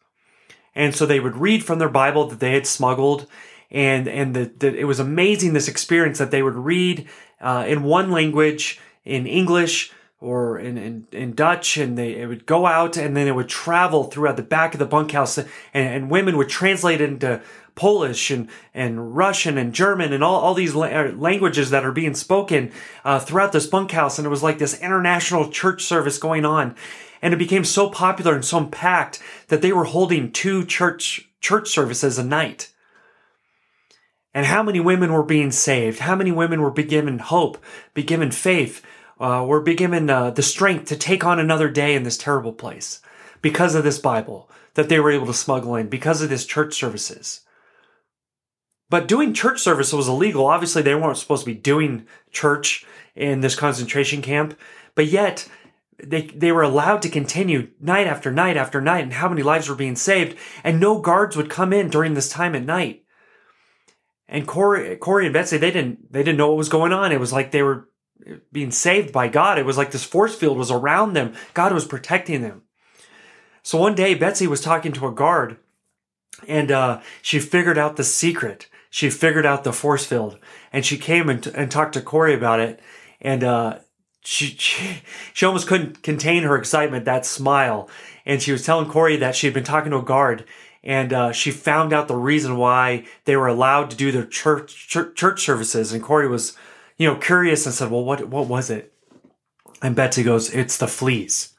And 0.75 0.95
so 0.95 1.05
they 1.05 1.19
would 1.19 1.37
read 1.37 1.63
from 1.63 1.79
their 1.79 1.89
Bible 1.89 2.27
that 2.27 2.39
they 2.39 2.53
had 2.53 2.67
smuggled. 2.67 3.27
And, 3.69 4.07
and 4.07 4.35
the, 4.35 4.51
the 4.57 4.75
it 4.75 4.85
was 4.85 4.99
amazing 4.99 5.53
this 5.53 5.67
experience 5.67 6.19
that 6.19 6.31
they 6.31 6.43
would 6.43 6.55
read 6.55 7.07
uh, 7.41 7.65
in 7.67 7.83
one 7.83 8.11
language, 8.11 8.79
in 9.03 9.27
English 9.27 9.91
or 10.23 10.57
in, 10.57 10.77
in, 10.77 11.05
in 11.11 11.33
Dutch, 11.33 11.75
and 11.75 11.97
they 11.97 12.15
it 12.15 12.27
would 12.27 12.45
go 12.45 12.65
out 12.65 12.95
and 12.95 13.15
then 13.17 13.27
it 13.27 13.35
would 13.35 13.49
travel 13.49 14.05
throughout 14.05 14.37
the 14.37 14.41
back 14.41 14.73
of 14.73 14.79
the 14.79 14.85
bunkhouse, 14.85 15.37
and, 15.37 15.47
and 15.73 16.09
women 16.09 16.37
would 16.37 16.47
translate 16.47 17.01
it 17.01 17.09
into 17.09 17.41
Polish 17.75 18.29
and, 18.31 18.49
and 18.73 19.15
Russian 19.15 19.57
and 19.57 19.73
German 19.73 20.13
and 20.13 20.23
all, 20.23 20.39
all 20.39 20.53
these 20.53 20.75
la- 20.75 20.87
uh, 20.87 21.11
languages 21.15 21.69
that 21.71 21.85
are 21.85 21.91
being 21.91 22.15
spoken 22.15 22.71
uh, 23.03 23.19
throughout 23.19 23.51
this 23.51 23.67
bunkhouse. 23.67 24.17
And 24.17 24.25
it 24.25 24.29
was 24.29 24.43
like 24.43 24.59
this 24.59 24.79
international 24.79 25.49
church 25.49 25.83
service 25.83 26.17
going 26.17 26.45
on. 26.45 26.75
And 27.21 27.33
it 27.33 27.37
became 27.37 27.63
so 27.63 27.89
popular 27.89 28.35
and 28.35 28.43
so 28.43 28.65
packed 28.65 29.21
that 29.47 29.61
they 29.61 29.71
were 29.71 29.85
holding 29.85 30.31
two 30.31 30.65
church, 30.65 31.29
church 31.39 31.69
services 31.69 32.17
a 32.17 32.23
night. 32.23 32.71
And 34.33 34.45
how 34.47 34.63
many 34.63 34.79
women 34.79 35.13
were 35.13 35.23
being 35.23 35.51
saved? 35.51 35.99
How 35.99 36.15
many 36.15 36.31
women 36.31 36.61
were 36.61 36.71
be 36.71 36.83
given 36.83 37.19
hope, 37.19 37.63
be 37.93 38.03
given 38.03 38.31
faith, 38.31 38.83
uh, 39.19 39.45
were 39.47 39.61
be 39.61 39.75
given 39.75 40.09
uh, 40.09 40.31
the 40.31 40.41
strength 40.41 40.85
to 40.85 40.95
take 40.95 41.23
on 41.23 41.39
another 41.39 41.69
day 41.69 41.95
in 41.95 42.03
this 42.03 42.17
terrible 42.17 42.53
place 42.53 42.99
because 43.41 43.75
of 43.75 43.83
this 43.83 43.99
Bible 43.99 44.49
that 44.73 44.89
they 44.89 44.99
were 44.99 45.11
able 45.11 45.27
to 45.27 45.33
smuggle 45.33 45.75
in, 45.75 45.87
because 45.87 46.21
of 46.21 46.29
this 46.29 46.45
church 46.45 46.73
services. 46.73 47.41
But 48.93 49.07
doing 49.07 49.33
church 49.33 49.59
service 49.59 49.91
was 49.91 50.07
illegal. 50.07 50.45
Obviously, 50.45 50.83
they 50.83 50.93
weren't 50.93 51.17
supposed 51.17 51.45
to 51.45 51.51
be 51.51 51.59
doing 51.59 52.05
church 52.31 52.85
in 53.15 53.39
this 53.39 53.55
concentration 53.55 54.21
camp, 54.21 54.55
but 54.93 55.07
yet 55.07 55.49
they, 55.97 56.27
they 56.27 56.51
were 56.51 56.61
allowed 56.61 57.01
to 57.01 57.09
continue 57.09 57.69
night 57.79 58.05
after 58.05 58.31
night 58.31 58.55
after 58.55 58.79
night 58.79 59.03
and 59.03 59.13
how 59.13 59.29
many 59.29 59.41
lives 59.41 59.67
were 59.67 59.73
being 59.73 59.95
saved 59.95 60.37
and 60.63 60.79
no 60.79 60.99
guards 60.99 61.35
would 61.35 61.49
come 61.49 61.73
in 61.73 61.89
during 61.89 62.13
this 62.13 62.29
time 62.29 62.53
at 62.53 62.65
night. 62.65 63.03
And 64.27 64.45
Corrie, 64.45 64.95
Corrie 64.97 65.25
and 65.25 65.33
Betsy, 65.33 65.57
they 65.57 65.71
didn't, 65.71 66.13
they 66.13 66.21
didn't 66.21 66.37
know 66.37 66.49
what 66.49 66.57
was 66.57 66.69
going 66.69 66.93
on. 66.93 67.11
It 67.11 67.19
was 67.19 67.33
like 67.33 67.49
they 67.49 67.63
were 67.63 67.89
being 68.51 68.69
saved 68.69 69.11
by 69.11 69.27
God. 69.27 69.57
It 69.57 69.65
was 69.65 69.75
like 69.75 69.89
this 69.89 70.03
force 70.03 70.35
field 70.35 70.59
was 70.59 70.69
around 70.69 71.13
them. 71.13 71.33
God 71.55 71.73
was 71.73 71.85
protecting 71.85 72.43
them. 72.43 72.61
So 73.63 73.79
one 73.79 73.95
day 73.95 74.13
Betsy 74.13 74.45
was 74.45 74.61
talking 74.61 74.91
to 74.91 75.07
a 75.07 75.11
guard 75.11 75.57
and, 76.47 76.71
uh, 76.71 77.01
she 77.23 77.39
figured 77.39 77.79
out 77.79 77.95
the 77.95 78.03
secret 78.03 78.67
she 78.93 79.09
figured 79.09 79.43
out 79.43 79.63
the 79.63 79.73
force 79.73 80.05
field 80.05 80.37
and 80.71 80.85
she 80.85 80.99
came 80.99 81.27
and, 81.27 81.47
and 81.47 81.71
talked 81.71 81.93
to 81.93 82.01
Corrie 82.01 82.35
about 82.35 82.59
it. 82.59 82.79
And, 83.19 83.43
uh, 83.43 83.79
she, 84.23 84.45
she, 84.59 85.01
she 85.33 85.47
almost 85.47 85.67
couldn't 85.67 86.03
contain 86.03 86.43
her 86.43 86.55
excitement, 86.55 87.05
that 87.05 87.25
smile. 87.25 87.89
And 88.23 88.39
she 88.39 88.51
was 88.51 88.63
telling 88.63 88.87
Corrie 88.87 89.17
that 89.17 89.35
she 89.35 89.47
had 89.47 89.53
been 89.55 89.63
talking 89.63 89.89
to 89.89 89.97
a 89.97 90.03
guard 90.03 90.45
and, 90.83 91.11
uh, 91.11 91.31
she 91.31 91.49
found 91.49 91.91
out 91.91 92.07
the 92.07 92.15
reason 92.15 92.55
why 92.55 93.05
they 93.25 93.35
were 93.35 93.47
allowed 93.47 93.89
to 93.89 93.97
do 93.97 94.11
their 94.11 94.27
church, 94.27 94.87
church, 94.87 95.15
church 95.15 95.43
services. 95.43 95.91
And 95.91 96.03
Corrie 96.03 96.27
was, 96.27 96.55
you 96.97 97.07
know, 97.07 97.15
curious 97.15 97.65
and 97.65 97.73
said, 97.73 97.89
well, 97.89 98.05
what, 98.05 98.27
what 98.29 98.47
was 98.47 98.69
it? 98.69 98.93
And 99.81 99.95
Betsy 99.95 100.21
goes, 100.21 100.53
it's 100.53 100.77
the 100.77 100.87
fleas. 100.87 101.55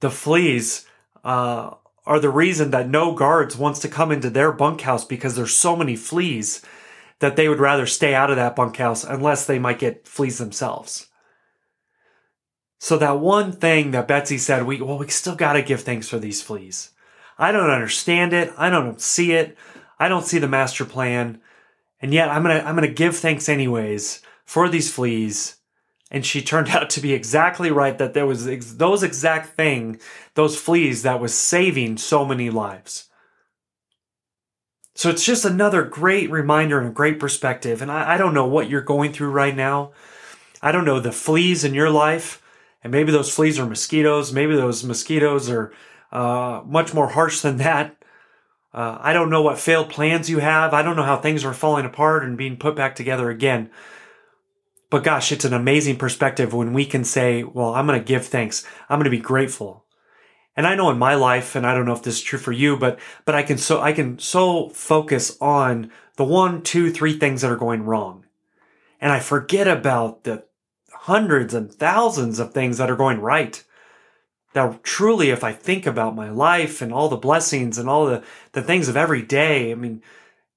The 0.00 0.10
fleas, 0.10 0.86
uh, 1.24 1.70
are 2.04 2.18
the 2.18 2.30
reason 2.30 2.70
that 2.70 2.88
no 2.88 3.14
guards 3.14 3.56
wants 3.56 3.78
to 3.80 3.88
come 3.88 4.10
into 4.10 4.30
their 4.30 4.52
bunkhouse 4.52 5.04
because 5.04 5.36
there's 5.36 5.54
so 5.54 5.76
many 5.76 5.96
fleas 5.96 6.62
that 7.20 7.36
they 7.36 7.48
would 7.48 7.60
rather 7.60 7.86
stay 7.86 8.14
out 8.14 8.30
of 8.30 8.36
that 8.36 8.56
bunkhouse 8.56 9.04
unless 9.04 9.46
they 9.46 9.58
might 9.58 9.78
get 9.78 10.08
fleas 10.08 10.38
themselves. 10.38 11.06
So 12.80 12.98
that 12.98 13.20
one 13.20 13.52
thing 13.52 13.92
that 13.92 14.08
Betsy 14.08 14.38
said, 14.38 14.66
we 14.66 14.82
well, 14.82 14.98
we 14.98 15.06
still 15.08 15.36
got 15.36 15.52
to 15.52 15.62
give 15.62 15.82
thanks 15.82 16.08
for 16.08 16.18
these 16.18 16.42
fleas. 16.42 16.90
I 17.38 17.52
don't 17.52 17.70
understand 17.70 18.32
it. 18.32 18.52
I 18.58 18.70
don't 18.70 19.00
see 19.00 19.32
it. 19.32 19.56
I 20.00 20.08
don't 20.08 20.26
see 20.26 20.40
the 20.40 20.48
master 20.48 20.84
plan. 20.84 21.40
And 22.00 22.12
yet 22.12 22.28
I'm 22.28 22.42
to 22.42 22.66
I'm 22.66 22.76
to 22.76 22.88
give 22.88 23.16
thanks 23.16 23.48
anyways 23.48 24.20
for 24.44 24.68
these 24.68 24.92
fleas. 24.92 25.58
And 26.12 26.24
she 26.24 26.42
turned 26.42 26.68
out 26.76 26.90
to 26.90 27.00
be 27.00 27.12
exactly 27.12 27.72
right 27.72 27.98
that 27.98 28.14
there 28.14 28.26
was 28.26 28.46
ex- 28.46 28.74
those 28.74 29.02
exact 29.02 29.56
thing, 29.56 29.98
those 30.34 30.56
fleas 30.56 31.02
that 31.02 31.20
was 31.20 31.34
saving 31.34 31.96
so 31.96 32.24
many 32.24 32.50
lives. 32.50 33.08
So 34.94 35.08
it's 35.08 35.24
just 35.24 35.44
another 35.44 35.82
great 35.82 36.30
reminder 36.30 36.78
and 36.78 36.88
a 36.88 36.92
great 36.92 37.18
perspective. 37.18 37.82
And 37.82 37.90
I, 37.90 38.14
I 38.14 38.16
don't 38.18 38.34
know 38.34 38.46
what 38.46 38.68
you're 38.68 38.82
going 38.82 39.12
through 39.12 39.30
right 39.30 39.56
now. 39.56 39.92
I 40.60 40.70
don't 40.70 40.84
know 40.84 41.00
the 41.00 41.10
fleas 41.10 41.64
in 41.64 41.74
your 41.74 41.90
life. 41.90 42.42
And 42.84 42.90
maybe 42.90 43.10
those 43.10 43.34
fleas 43.34 43.58
are 43.58 43.66
mosquitoes. 43.66 44.32
Maybe 44.32 44.54
those 44.54 44.84
mosquitoes 44.84 45.48
are 45.48 45.72
uh, 46.10 46.62
much 46.66 46.92
more 46.92 47.08
harsh 47.08 47.40
than 47.40 47.56
that. 47.56 47.96
Uh, 48.74 48.98
I 49.00 49.12
don't 49.12 49.30
know 49.30 49.42
what 49.42 49.58
failed 49.58 49.90
plans 49.90 50.28
you 50.28 50.38
have. 50.38 50.74
I 50.74 50.82
don't 50.82 50.96
know 50.96 51.02
how 51.02 51.16
things 51.16 51.44
are 51.44 51.54
falling 51.54 51.84
apart 51.84 52.24
and 52.24 52.36
being 52.36 52.56
put 52.56 52.74
back 52.74 52.94
together 52.94 53.30
again. 53.30 53.70
But 54.92 55.04
gosh, 55.04 55.32
it's 55.32 55.46
an 55.46 55.54
amazing 55.54 55.96
perspective 55.96 56.52
when 56.52 56.74
we 56.74 56.84
can 56.84 57.02
say, 57.02 57.44
well, 57.44 57.74
I'm 57.74 57.86
going 57.86 57.98
to 57.98 58.04
give 58.04 58.26
thanks. 58.26 58.66
I'm 58.90 58.98
going 58.98 59.04
to 59.04 59.10
be 59.10 59.22
grateful. 59.22 59.86
And 60.54 60.66
I 60.66 60.74
know 60.74 60.90
in 60.90 60.98
my 60.98 61.14
life, 61.14 61.56
and 61.56 61.66
I 61.66 61.72
don't 61.72 61.86
know 61.86 61.94
if 61.94 62.02
this 62.02 62.16
is 62.16 62.22
true 62.22 62.38
for 62.38 62.52
you, 62.52 62.76
but, 62.76 62.98
but 63.24 63.34
I 63.34 63.42
can 63.42 63.56
so, 63.56 63.80
I 63.80 63.94
can 63.94 64.18
so 64.18 64.68
focus 64.68 65.38
on 65.40 65.90
the 66.16 66.24
one, 66.24 66.60
two, 66.60 66.90
three 66.90 67.18
things 67.18 67.40
that 67.40 67.50
are 67.50 67.56
going 67.56 67.84
wrong. 67.84 68.26
And 69.00 69.10
I 69.10 69.20
forget 69.20 69.66
about 69.66 70.24
the 70.24 70.44
hundreds 70.90 71.54
and 71.54 71.72
thousands 71.72 72.38
of 72.38 72.52
things 72.52 72.76
that 72.76 72.90
are 72.90 72.96
going 72.96 73.22
right. 73.22 73.64
Now, 74.54 74.78
truly, 74.82 75.30
if 75.30 75.42
I 75.42 75.52
think 75.52 75.86
about 75.86 76.14
my 76.14 76.28
life 76.28 76.82
and 76.82 76.92
all 76.92 77.08
the 77.08 77.16
blessings 77.16 77.78
and 77.78 77.88
all 77.88 78.04
the, 78.04 78.22
the 78.52 78.60
things 78.60 78.90
of 78.90 78.96
every 78.98 79.22
day, 79.22 79.72
I 79.72 79.74
mean, 79.74 80.02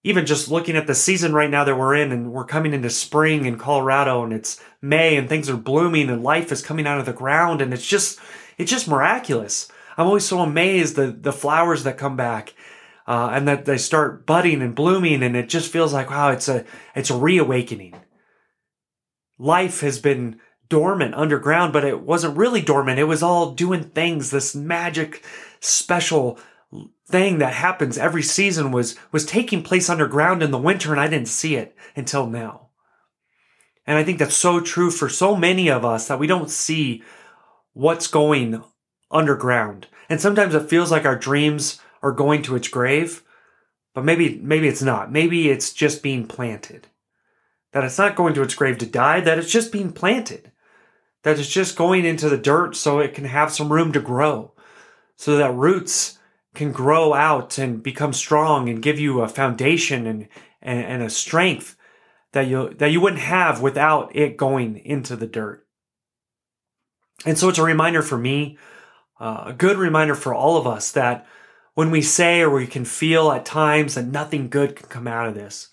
even 0.06 0.28
just 0.28 0.52
looking 0.52 0.78
at 0.78 0.86
the 0.86 0.94
season 0.94 1.34
right 1.34 1.50
now 1.50 1.64
that 1.64 1.76
we're 1.76 1.96
in 1.96 2.12
and 2.12 2.32
we're 2.32 2.46
coming 2.46 2.74
into 2.74 2.92
spring 2.92 3.46
in 3.46 3.58
Colorado 3.58 4.24
and 4.24 4.32
it's 4.32 4.62
May 4.80 5.18
and 5.18 5.28
things 5.28 5.50
are 5.50 5.58
blooming 5.58 6.10
and 6.12 6.24
life 6.24 6.52
is 6.52 6.62
coming 6.62 6.86
out 6.86 7.00
of 7.00 7.08
the 7.08 7.12
ground 7.12 7.60
and 7.60 7.74
it's 7.74 7.88
just, 7.88 8.20
it's 8.60 8.70
just 8.70 8.88
miraculous. 8.88 9.68
I'm 9.98 10.06
always 10.06 10.24
so 10.24 10.42
amazed 10.42 10.96
the, 10.96 11.08
the 11.08 11.34
flowers 11.34 11.84
that 11.84 11.98
come 11.98 12.16
back. 12.16 12.54
Uh, 13.08 13.30
and 13.34 13.48
that 13.48 13.66
they 13.66 13.78
start 13.78 14.26
budding 14.26 14.64
and 14.64 14.74
blooming 14.74 15.22
and 15.22 15.36
it 15.36 15.48
just 15.48 15.72
feels 15.72 15.94
like 15.94 16.10
wow 16.10 16.32
it's 16.32 16.50
a 16.50 16.66
it's 16.96 17.12
a 17.12 17.16
reawakening 17.16 17.94
life 19.38 19.82
has 19.82 20.00
been 20.00 20.40
dormant 20.70 21.14
underground, 21.14 21.74
but 21.74 21.86
it 21.86 22.02
wasn't 22.02 22.38
really 22.38 22.62
dormant. 22.62 23.00
It 23.00 23.04
was 23.04 23.22
all 23.22 23.52
doing 23.52 23.84
things. 23.84 24.32
This 24.32 24.56
magic, 24.56 25.24
special 25.60 26.40
thing 27.08 27.38
that 27.38 27.54
happens 27.54 27.98
every 27.98 28.24
season 28.24 28.72
was, 28.72 28.96
was 29.12 29.26
taking 29.26 29.62
place 29.64 29.90
underground 29.90 30.42
in 30.42 30.52
the 30.52 30.58
winter 30.58 30.92
and 30.92 31.00
I 31.00 31.08
didn't 31.08 31.28
see 31.28 31.56
it 31.56 31.76
until 31.96 32.28
now. 32.28 32.70
And 33.88 33.98
I 33.98 34.04
think 34.04 34.18
that's 34.18 34.36
so 34.36 34.60
true 34.60 34.90
for 34.90 35.10
so 35.10 35.36
many 35.36 35.70
of 35.70 35.86
us 35.86 36.08
that 36.08 36.20
we 36.20 36.26
don't 36.26 36.50
see 36.50 37.04
what's 37.74 38.08
going 38.08 38.64
underground. 39.12 39.88
And 40.10 40.20
sometimes 40.20 40.56
it 40.56 40.70
feels 40.70 40.92
like 40.92 41.06
our 41.06 41.16
dreams 41.16 41.80
are 42.02 42.12
going 42.12 42.42
to 42.44 42.56
its 42.56 42.68
grave, 42.68 43.24
but 43.94 44.04
maybe, 44.04 44.40
maybe 44.42 44.68
it's 44.68 44.82
not. 44.82 45.12
Maybe 45.12 45.50
it's 45.50 45.72
just 45.72 46.02
being 46.02 46.26
planted. 46.26 46.88
That 47.72 47.84
it's 47.84 47.98
not 47.98 48.16
going 48.16 48.34
to 48.36 48.42
its 48.42 48.56
grave 48.56 48.78
to 48.80 48.86
die, 48.86 49.20
that 49.22 49.38
it's 49.38 49.52
just 49.52 49.72
being 49.72 49.92
planted 49.92 50.52
That 51.24 51.38
it's 51.38 51.50
just 51.50 51.76
going 51.76 52.06
into 52.06 52.30
the 52.30 52.38
dirt 52.38 52.76
so 52.76 53.00
it 53.00 53.14
can 53.14 53.26
have 53.26 53.52
some 53.52 53.72
room 53.72 53.92
to 53.94 54.00
grow, 54.00 54.54
so 55.16 55.38
that 55.38 55.54
roots 55.54 56.18
can 56.56 56.72
grow 56.72 57.14
out 57.14 57.58
and 57.58 57.84
become 57.84 58.14
strong 58.14 58.70
and 58.70 58.82
give 58.82 59.00
you 59.00 59.22
a 59.22 59.28
foundation 59.28 60.08
and, 60.08 60.28
and, 60.62 60.84
and 60.86 61.04
a 61.04 61.10
strength 61.10 61.76
that 62.32 62.48
you 62.48 62.74
that 62.76 62.92
you 62.92 63.00
wouldn't 63.00 63.22
have 63.22 63.62
without 63.62 64.16
it 64.16 64.38
going 64.38 64.78
into 64.78 65.16
the 65.16 65.28
dirt. 65.28 65.66
And 67.26 67.38
so 67.38 67.50
it's 67.50 67.60
a 67.60 67.64
reminder 67.64 68.02
for 68.02 68.18
me, 68.18 68.58
uh, 69.20 69.46
a 69.48 69.54
good 69.54 69.78
reminder 69.78 70.16
for 70.16 70.34
all 70.34 70.58
of 70.58 70.68
us 70.68 70.92
that 70.92 71.26
when 71.76 71.92
we 71.92 72.02
say 72.02 72.42
or 72.42 72.50
we 72.50 72.68
can 72.68 72.86
feel 72.86 73.32
at 73.32 73.46
times 73.46 73.96
that 73.96 74.06
nothing 74.06 74.50
good 74.50 74.76
can 74.76 74.88
come 74.88 75.08
out 75.08 75.28
of 75.28 75.34
this, 75.34 75.70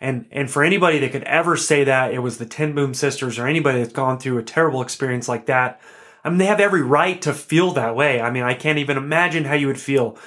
and 0.00 0.26
and 0.32 0.50
for 0.50 0.64
anybody 0.64 0.98
that 0.98 1.12
could 1.12 1.22
ever 1.24 1.56
say 1.56 1.84
that 1.84 2.12
it 2.12 2.18
was 2.18 2.38
the 2.38 2.46
Ten 2.46 2.74
Boom 2.74 2.92
Sisters 2.92 3.38
or 3.38 3.46
anybody 3.46 3.78
that's 3.78 3.92
gone 3.92 4.18
through 4.18 4.38
a 4.38 4.42
terrible 4.42 4.82
experience 4.82 5.28
like 5.28 5.46
that, 5.46 5.80
I 6.24 6.30
mean 6.30 6.38
they 6.38 6.46
have 6.46 6.60
every 6.60 6.82
right 6.82 7.20
to 7.22 7.32
feel 7.32 7.72
that 7.72 7.94
way. 7.94 8.20
I 8.20 8.30
mean 8.30 8.42
I 8.42 8.54
can't 8.54 8.78
even 8.78 8.96
imagine 8.96 9.44
how 9.44 9.54
you 9.54 9.66
would 9.66 9.80
feel 9.80 10.18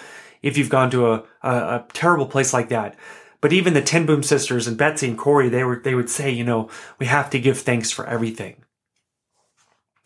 if 0.42 0.58
you've 0.58 0.70
gone 0.70 0.92
to 0.92 1.12
a, 1.12 1.24
a, 1.44 1.50
a 1.50 1.86
terrible 1.94 2.28
place 2.28 2.54
like 2.54 2.70
that. 2.70 2.96
But 3.42 3.54
even 3.54 3.74
the 3.74 3.82
Ten 3.82 4.06
Boom 4.06 4.24
Sisters 4.24 4.68
and 4.68 4.78
Betsy 4.78 5.08
and 5.08 5.18
Corrie, 5.18 5.50
they 5.50 5.64
were 5.64 5.82
they 5.84 5.96
would 5.96 6.10
say, 6.10 6.32
you 6.32 6.44
know, 6.44 6.70
we 7.00 7.06
have 7.06 7.30
to 7.32 7.40
give 7.40 7.60
thanks 7.60 7.92
for 7.92 8.06
everything. 8.06 8.64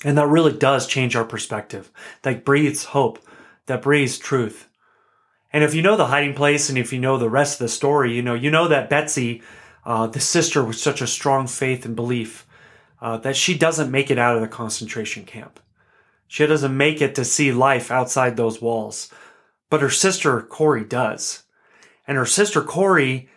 And 0.03 0.17
that 0.17 0.27
really 0.27 0.53
does 0.53 0.87
change 0.87 1.15
our 1.15 1.25
perspective. 1.25 1.91
That 2.23 2.43
breathes 2.43 2.85
hope. 2.85 3.19
That 3.67 3.83
breathes 3.83 4.17
truth. 4.17 4.67
And 5.53 5.63
if 5.63 5.73
you 5.73 5.81
know 5.81 5.97
the 5.97 6.07
hiding 6.07 6.33
place 6.33 6.69
and 6.69 6.77
if 6.77 6.91
you 6.91 6.99
know 6.99 7.17
the 7.17 7.29
rest 7.29 7.55
of 7.55 7.65
the 7.65 7.69
story, 7.69 8.15
you 8.15 8.21
know, 8.21 8.33
you 8.33 8.49
know 8.49 8.67
that 8.67 8.89
Betsy 8.89 9.41
uh, 9.85 10.07
the 10.07 10.19
sister 10.19 10.63
with 10.63 10.77
such 10.77 11.01
a 11.01 11.07
strong 11.07 11.47
faith 11.47 11.85
and 11.85 11.95
belief 11.95 12.45
uh, 13.01 13.17
that 13.17 13.35
she 13.35 13.57
doesn't 13.57 13.91
make 13.91 14.11
it 14.11 14.19
out 14.19 14.35
of 14.35 14.41
the 14.41 14.47
concentration 14.47 15.25
camp. 15.25 15.59
She 16.31 16.47
doesn't 16.47 16.77
make 16.77 17.01
it 17.01 17.13
to 17.15 17.25
see 17.25 17.51
life 17.51 17.91
outside 17.91 18.37
those 18.37 18.61
walls. 18.61 19.09
But 19.69 19.81
her 19.81 19.89
sister 19.89 20.41
Corrie 20.41 20.85
does. 20.85 21.43
And 22.07 22.17
her 22.17 22.25
sister 22.25 22.61
Corrie, 22.61 23.27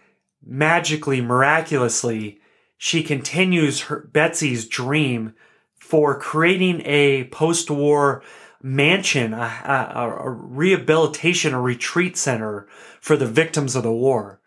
magically, 0.47 1.21
miraculously, 1.21 2.39
she 2.79 3.03
continues 3.03 3.81
her 3.81 4.09
Betsy's 4.13 4.69
dream 4.69 5.35
for 5.77 6.17
creating 6.17 6.83
a 6.85 7.25
post-war 7.25 8.23
mansion, 8.63 9.35
a, 9.35 9.39
a, 9.39 10.27
a 10.27 10.31
rehabilitation, 10.31 11.53
a 11.53 11.61
retreat 11.61 12.17
center 12.17 12.69
for 13.01 13.17
the 13.17 13.27
victims 13.27 13.75
of 13.75 13.83
the 13.83 13.93
war. 13.93 14.41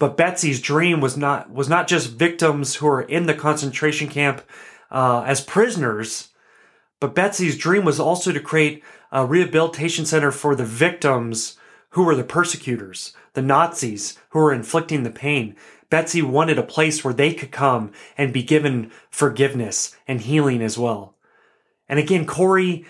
But 0.00 0.16
Betsy's 0.16 0.60
dream 0.60 1.00
was 1.00 1.16
not 1.16 1.48
was 1.48 1.68
not 1.68 1.86
just 1.86 2.10
victims 2.10 2.74
who 2.74 2.88
are 2.88 3.02
in 3.02 3.26
the 3.26 3.34
concentration 3.34 4.08
camp 4.08 4.42
uh, 4.90 5.22
as 5.24 5.40
prisoners, 5.40 6.30
but 7.04 7.14
Betsy's 7.14 7.58
dream 7.58 7.84
was 7.84 8.00
also 8.00 8.32
to 8.32 8.40
create 8.40 8.82
a 9.12 9.26
rehabilitation 9.26 10.06
center 10.06 10.30
for 10.30 10.54
the 10.54 10.64
victims 10.64 11.58
who 11.90 12.02
were 12.02 12.14
the 12.14 12.24
persecutors, 12.24 13.12
the 13.34 13.42
Nazis 13.42 14.18
who 14.30 14.38
were 14.38 14.54
inflicting 14.54 15.02
the 15.02 15.10
pain. 15.10 15.54
Betsy 15.90 16.22
wanted 16.22 16.56
a 16.56 16.62
place 16.62 17.04
where 17.04 17.12
they 17.12 17.34
could 17.34 17.50
come 17.50 17.92
and 18.16 18.32
be 18.32 18.42
given 18.42 18.90
forgiveness 19.10 19.94
and 20.08 20.22
healing 20.22 20.62
as 20.62 20.78
well. 20.78 21.14
And 21.90 21.98
again, 21.98 22.24
Corrie 22.24 22.86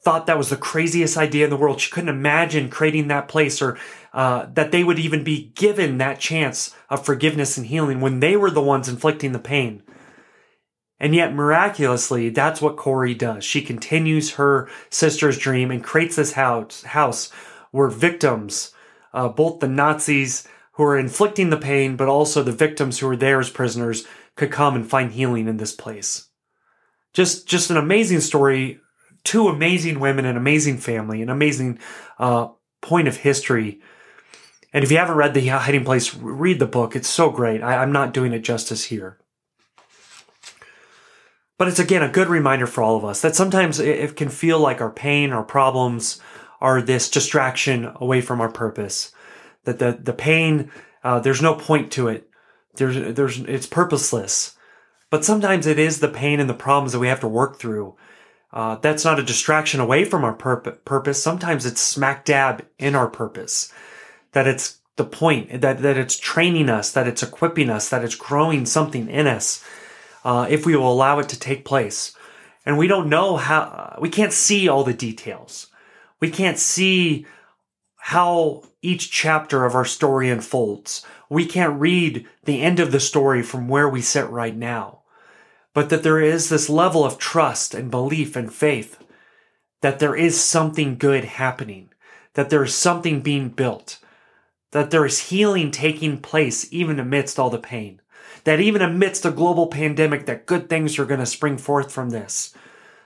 thought 0.00 0.26
that 0.26 0.36
was 0.36 0.48
the 0.48 0.56
craziest 0.56 1.16
idea 1.16 1.44
in 1.44 1.50
the 1.50 1.56
world. 1.56 1.80
She 1.80 1.92
couldn't 1.92 2.08
imagine 2.08 2.70
creating 2.70 3.06
that 3.06 3.28
place 3.28 3.62
or 3.62 3.78
uh, 4.12 4.46
that 4.54 4.72
they 4.72 4.82
would 4.82 4.98
even 4.98 5.22
be 5.22 5.52
given 5.54 5.98
that 5.98 6.18
chance 6.18 6.74
of 6.90 7.06
forgiveness 7.06 7.56
and 7.56 7.68
healing 7.68 8.00
when 8.00 8.18
they 8.18 8.36
were 8.36 8.50
the 8.50 8.60
ones 8.60 8.88
inflicting 8.88 9.30
the 9.30 9.38
pain. 9.38 9.84
And 11.02 11.14
yet, 11.14 11.34
miraculously, 11.34 12.30
that's 12.30 12.62
what 12.62 12.76
Corrie 12.76 13.14
does. 13.14 13.44
She 13.44 13.60
continues 13.60 14.34
her 14.34 14.70
sister's 14.88 15.36
dream 15.36 15.70
and 15.70 15.82
creates 15.82 16.16
this 16.16 16.32
house, 16.32 16.82
house 16.84 17.30
where 17.72 17.88
victims, 17.88 18.72
uh, 19.12 19.28
both 19.28 19.58
the 19.58 19.68
Nazis 19.68 20.46
who 20.74 20.84
are 20.84 20.96
inflicting 20.96 21.50
the 21.50 21.56
pain, 21.56 21.96
but 21.96 22.08
also 22.08 22.42
the 22.42 22.52
victims 22.52 23.00
who 23.00 23.08
are 23.08 23.16
there 23.16 23.40
as 23.40 23.50
prisoners, 23.50 24.06
could 24.36 24.52
come 24.52 24.76
and 24.76 24.88
find 24.88 25.12
healing 25.12 25.48
in 25.48 25.56
this 25.58 25.74
place. 25.74 26.28
Just, 27.12 27.46
just 27.46 27.68
an 27.68 27.76
amazing 27.76 28.20
story 28.20 28.80
two 29.24 29.48
amazing 29.48 30.00
women, 30.00 30.24
an 30.24 30.36
amazing 30.36 30.78
family, 30.78 31.22
an 31.22 31.28
amazing 31.28 31.78
uh, 32.18 32.48
point 32.80 33.08
of 33.08 33.18
history. 33.18 33.80
And 34.72 34.82
if 34.82 34.90
you 34.90 34.98
haven't 34.98 35.16
read 35.16 35.34
The 35.34 35.46
Hiding 35.48 35.84
Place, 35.84 36.14
read 36.14 36.58
the 36.58 36.66
book. 36.66 36.96
It's 36.96 37.08
so 37.08 37.30
great. 37.30 37.62
I, 37.62 37.76
I'm 37.76 37.92
not 37.92 38.14
doing 38.14 38.32
it 38.32 38.40
justice 38.40 38.84
here. 38.84 39.18
But 41.62 41.68
it's 41.68 41.78
again 41.78 42.02
a 42.02 42.08
good 42.08 42.26
reminder 42.26 42.66
for 42.66 42.82
all 42.82 42.96
of 42.96 43.04
us 43.04 43.20
that 43.20 43.36
sometimes 43.36 43.78
it 43.78 44.16
can 44.16 44.30
feel 44.30 44.58
like 44.58 44.80
our 44.80 44.90
pain, 44.90 45.32
our 45.32 45.44
problems 45.44 46.20
are 46.60 46.82
this 46.82 47.08
distraction 47.08 47.92
away 48.00 48.20
from 48.20 48.40
our 48.40 48.50
purpose. 48.50 49.12
That 49.62 49.78
the, 49.78 49.92
the 49.92 50.12
pain, 50.12 50.72
uh, 51.04 51.20
there's 51.20 51.40
no 51.40 51.54
point 51.54 51.92
to 51.92 52.08
it. 52.08 52.28
There's, 52.74 53.14
there's, 53.14 53.38
it's 53.42 53.68
purposeless. 53.68 54.56
But 55.08 55.24
sometimes 55.24 55.68
it 55.68 55.78
is 55.78 56.00
the 56.00 56.08
pain 56.08 56.40
and 56.40 56.50
the 56.50 56.54
problems 56.54 56.90
that 56.94 56.98
we 56.98 57.06
have 57.06 57.20
to 57.20 57.28
work 57.28 57.60
through 57.60 57.94
uh, 58.52 58.74
that's 58.82 59.04
not 59.04 59.20
a 59.20 59.22
distraction 59.22 59.78
away 59.78 60.04
from 60.04 60.24
our 60.24 60.34
purp- 60.34 60.84
purpose. 60.84 61.22
Sometimes 61.22 61.64
it's 61.64 61.80
smack 61.80 62.24
dab 62.24 62.66
in 62.80 62.96
our 62.96 63.08
purpose. 63.08 63.72
That 64.32 64.48
it's 64.48 64.80
the 64.96 65.04
point, 65.04 65.60
that, 65.60 65.80
that 65.82 65.96
it's 65.96 66.18
training 66.18 66.68
us, 66.68 66.90
that 66.90 67.06
it's 67.06 67.22
equipping 67.22 67.70
us, 67.70 67.88
that 67.90 68.02
it's 68.02 68.16
growing 68.16 68.66
something 68.66 69.08
in 69.08 69.28
us, 69.28 69.64
uh, 70.24 70.46
if 70.48 70.66
we 70.66 70.76
will 70.76 70.92
allow 70.92 71.18
it 71.18 71.28
to 71.30 71.38
take 71.38 71.64
place. 71.64 72.14
And 72.64 72.78
we 72.78 72.86
don't 72.86 73.08
know 73.08 73.36
how, 73.36 73.98
we 74.00 74.08
can't 74.08 74.32
see 74.32 74.68
all 74.68 74.84
the 74.84 74.92
details. 74.92 75.68
We 76.20 76.30
can't 76.30 76.58
see 76.58 77.26
how 77.96 78.64
each 78.82 79.10
chapter 79.10 79.64
of 79.64 79.74
our 79.74 79.84
story 79.84 80.28
unfolds. 80.28 81.04
We 81.28 81.46
can't 81.46 81.80
read 81.80 82.26
the 82.44 82.60
end 82.60 82.80
of 82.80 82.92
the 82.92 83.00
story 83.00 83.42
from 83.42 83.68
where 83.68 83.88
we 83.88 84.02
sit 84.02 84.28
right 84.28 84.56
now. 84.56 85.00
But 85.74 85.88
that 85.88 86.02
there 86.02 86.20
is 86.20 86.48
this 86.48 86.68
level 86.68 87.04
of 87.04 87.18
trust 87.18 87.74
and 87.74 87.90
belief 87.90 88.36
and 88.36 88.52
faith 88.52 89.02
that 89.80 89.98
there 89.98 90.14
is 90.14 90.40
something 90.40 90.96
good 90.96 91.24
happening, 91.24 91.90
that 92.34 92.50
there 92.50 92.62
is 92.62 92.74
something 92.74 93.20
being 93.20 93.48
built, 93.48 93.98
that 94.72 94.90
there 94.90 95.04
is 95.04 95.30
healing 95.30 95.70
taking 95.70 96.18
place 96.18 96.72
even 96.72 96.98
amidst 96.98 97.38
all 97.38 97.50
the 97.50 97.58
pain, 97.58 98.00
that 98.44 98.60
even 98.60 98.82
amidst 98.82 99.24
a 99.24 99.30
global 99.30 99.66
pandemic, 99.66 100.26
that 100.26 100.46
good 100.46 100.68
things 100.68 100.98
are 100.98 101.06
going 101.06 101.20
to 101.20 101.26
spring 101.26 101.58
forth 101.58 101.92
from 101.92 102.10
this, 102.10 102.54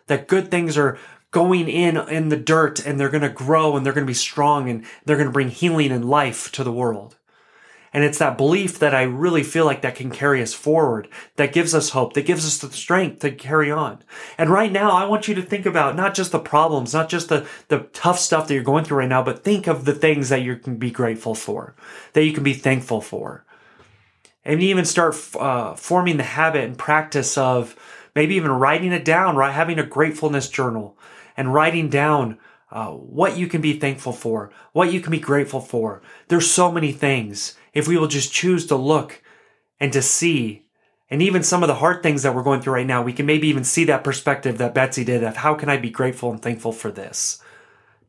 that 0.06 0.28
good 0.28 0.50
things 0.50 0.78
are 0.78 0.98
going 1.30 1.68
in 1.68 1.96
in 2.08 2.28
the 2.28 2.36
dirt 2.36 2.86
and 2.86 2.98
they're 2.98 3.10
going 3.10 3.22
to 3.22 3.28
grow 3.28 3.76
and 3.76 3.84
they're 3.84 3.92
going 3.92 4.06
to 4.06 4.10
be 4.10 4.14
strong 4.14 4.70
and 4.70 4.84
they're 5.04 5.16
going 5.16 5.28
to 5.28 5.32
bring 5.32 5.50
healing 5.50 5.92
and 5.92 6.08
life 6.08 6.50
to 6.52 6.64
the 6.64 6.72
world. 6.72 7.16
And 7.92 8.04
it's 8.04 8.18
that 8.18 8.36
belief 8.36 8.78
that 8.80 8.94
I 8.94 9.02
really 9.04 9.42
feel 9.42 9.64
like 9.64 9.80
that 9.80 9.94
can 9.94 10.10
carry 10.10 10.42
us 10.42 10.52
forward, 10.52 11.08
that 11.36 11.54
gives 11.54 11.74
us 11.74 11.90
hope, 11.90 12.12
that 12.12 12.26
gives 12.26 12.46
us 12.46 12.58
the 12.58 12.70
strength 12.70 13.20
to 13.20 13.30
carry 13.30 13.70
on. 13.70 14.02
And 14.36 14.50
right 14.50 14.70
now, 14.70 14.90
I 14.90 15.06
want 15.06 15.28
you 15.28 15.34
to 15.34 15.42
think 15.42 15.64
about 15.64 15.96
not 15.96 16.14
just 16.14 16.30
the 16.30 16.38
problems, 16.38 16.92
not 16.92 17.08
just 17.08 17.30
the, 17.30 17.46
the 17.68 17.88
tough 17.94 18.18
stuff 18.18 18.48
that 18.48 18.54
you're 18.54 18.62
going 18.62 18.84
through 18.84 18.98
right 18.98 19.08
now, 19.08 19.22
but 19.22 19.42
think 19.42 19.66
of 19.66 19.86
the 19.86 19.94
things 19.94 20.28
that 20.28 20.42
you 20.42 20.56
can 20.56 20.76
be 20.76 20.90
grateful 20.90 21.34
for, 21.34 21.74
that 22.12 22.24
you 22.24 22.34
can 22.34 22.42
be 22.42 22.52
thankful 22.52 23.00
for. 23.00 23.46
And 24.46 24.62
even 24.62 24.84
start 24.84 25.16
uh, 25.38 25.74
forming 25.74 26.18
the 26.18 26.22
habit 26.22 26.62
and 26.62 26.78
practice 26.78 27.36
of 27.36 27.74
maybe 28.14 28.36
even 28.36 28.52
writing 28.52 28.92
it 28.92 29.04
down, 29.04 29.34
right? 29.34 29.52
Having 29.52 29.80
a 29.80 29.84
gratefulness 29.86 30.48
journal 30.48 30.96
and 31.36 31.52
writing 31.52 31.88
down 31.88 32.38
uh, 32.70 32.92
what 32.92 33.36
you 33.36 33.48
can 33.48 33.60
be 33.60 33.78
thankful 33.78 34.12
for, 34.12 34.52
what 34.72 34.92
you 34.92 35.00
can 35.00 35.10
be 35.10 35.18
grateful 35.18 35.60
for. 35.60 36.00
There's 36.28 36.48
so 36.48 36.70
many 36.70 36.92
things. 36.92 37.56
If 37.74 37.88
we 37.88 37.98
will 37.98 38.06
just 38.06 38.32
choose 38.32 38.66
to 38.66 38.76
look 38.76 39.20
and 39.80 39.92
to 39.92 40.00
see, 40.00 40.66
and 41.10 41.20
even 41.22 41.42
some 41.42 41.64
of 41.64 41.66
the 41.66 41.74
hard 41.74 42.04
things 42.04 42.22
that 42.22 42.34
we're 42.34 42.44
going 42.44 42.60
through 42.60 42.74
right 42.74 42.86
now, 42.86 43.02
we 43.02 43.12
can 43.12 43.26
maybe 43.26 43.48
even 43.48 43.64
see 43.64 43.84
that 43.86 44.04
perspective 44.04 44.58
that 44.58 44.74
Betsy 44.74 45.04
did 45.04 45.24
of 45.24 45.38
how 45.38 45.54
can 45.54 45.68
I 45.68 45.76
be 45.76 45.90
grateful 45.90 46.30
and 46.30 46.40
thankful 46.40 46.72
for 46.72 46.92
this, 46.92 47.42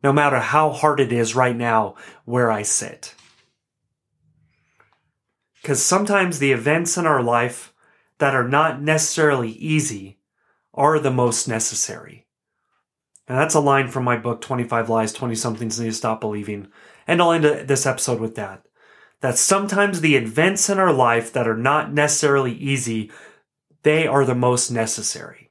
no 0.03 0.13
matter 0.13 0.39
how 0.39 0.69
hard 0.69 0.99
it 0.99 1.11
is 1.11 1.35
right 1.35 1.55
now 1.55 1.95
where 2.25 2.51
I 2.51 2.61
sit. 2.61 3.15
Because 5.67 5.83
sometimes 5.83 6.39
the 6.39 6.53
events 6.53 6.97
in 6.97 7.05
our 7.05 7.21
life 7.21 7.73
that 8.19 8.33
are 8.33 8.47
not 8.47 8.81
necessarily 8.81 9.49
easy 9.49 10.17
are 10.73 10.97
the 10.97 11.11
most 11.11 11.45
necessary. 11.45 12.25
And 13.27 13.37
that's 13.37 13.53
a 13.53 13.59
line 13.59 13.89
from 13.89 14.05
my 14.05 14.15
book, 14.15 14.39
25 14.39 14.89
Lies 14.89 15.11
20 15.11 15.35
Somethings 15.35 15.77
Need 15.77 15.87
to 15.87 15.93
Stop 15.93 16.21
Believing. 16.21 16.69
And 17.05 17.21
I'll 17.21 17.33
end 17.33 17.43
this 17.43 17.85
episode 17.85 18.21
with 18.21 18.35
that. 18.35 18.63
That 19.19 19.37
sometimes 19.37 19.99
the 19.99 20.15
events 20.15 20.69
in 20.69 20.79
our 20.79 20.93
life 20.93 21.33
that 21.33 21.49
are 21.49 21.57
not 21.57 21.91
necessarily 21.91 22.53
easy, 22.53 23.11
they 23.83 24.07
are 24.07 24.23
the 24.23 24.35
most 24.35 24.71
necessary. 24.71 25.46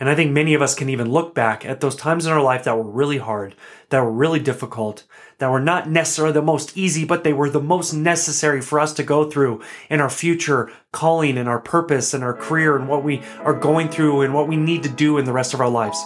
And 0.00 0.08
I 0.08 0.14
think 0.14 0.32
many 0.32 0.54
of 0.54 0.62
us 0.62 0.74
can 0.74 0.88
even 0.88 1.12
look 1.12 1.34
back 1.34 1.66
at 1.66 1.80
those 1.80 1.94
times 1.94 2.24
in 2.24 2.32
our 2.32 2.42
life 2.42 2.64
that 2.64 2.76
were 2.76 2.90
really 2.90 3.18
hard, 3.18 3.54
that 3.90 4.00
were 4.00 4.10
really 4.10 4.40
difficult, 4.40 5.04
that 5.36 5.50
were 5.50 5.60
not 5.60 5.90
necessarily 5.90 6.32
the 6.32 6.40
most 6.40 6.74
easy, 6.76 7.04
but 7.04 7.22
they 7.22 7.34
were 7.34 7.50
the 7.50 7.60
most 7.60 7.92
necessary 7.92 8.62
for 8.62 8.80
us 8.80 8.94
to 8.94 9.02
go 9.02 9.28
through 9.28 9.60
in 9.90 10.00
our 10.00 10.08
future 10.08 10.72
calling 10.90 11.36
and 11.36 11.50
our 11.50 11.60
purpose 11.60 12.14
and 12.14 12.24
our 12.24 12.32
career 12.32 12.76
and 12.76 12.88
what 12.88 13.04
we 13.04 13.20
are 13.40 13.52
going 13.52 13.90
through 13.90 14.22
and 14.22 14.32
what 14.32 14.48
we 14.48 14.56
need 14.56 14.82
to 14.82 14.88
do 14.88 15.18
in 15.18 15.26
the 15.26 15.34
rest 15.34 15.52
of 15.52 15.60
our 15.60 15.68
lives. 15.68 16.02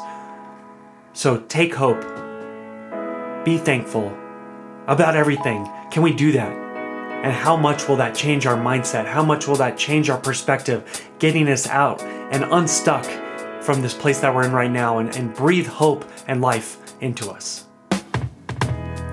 So 1.12 1.38
take 1.42 1.72
hope. 1.72 2.02
Be 3.44 3.58
thankful 3.58 4.12
about 4.88 5.14
everything. 5.14 5.70
Can 5.92 6.02
we 6.02 6.12
do 6.12 6.32
that? 6.32 6.52
And 6.52 7.32
how 7.32 7.56
much 7.56 7.88
will 7.88 7.96
that 7.96 8.16
change 8.16 8.44
our 8.44 8.56
mindset? 8.56 9.06
How 9.06 9.24
much 9.24 9.46
will 9.46 9.56
that 9.56 9.78
change 9.78 10.10
our 10.10 10.18
perspective, 10.18 11.08
getting 11.20 11.48
us 11.48 11.68
out 11.68 12.02
and 12.02 12.42
unstuck 12.44 13.06
from 13.64 13.80
this 13.80 13.94
place 13.94 14.20
that 14.20 14.34
we're 14.34 14.44
in 14.44 14.52
right 14.52 14.70
now 14.70 14.98
and, 14.98 15.16
and 15.16 15.34
breathe 15.34 15.66
hope 15.66 16.04
and 16.28 16.42
life 16.42 16.76
into 17.00 17.30
us. 17.30 17.64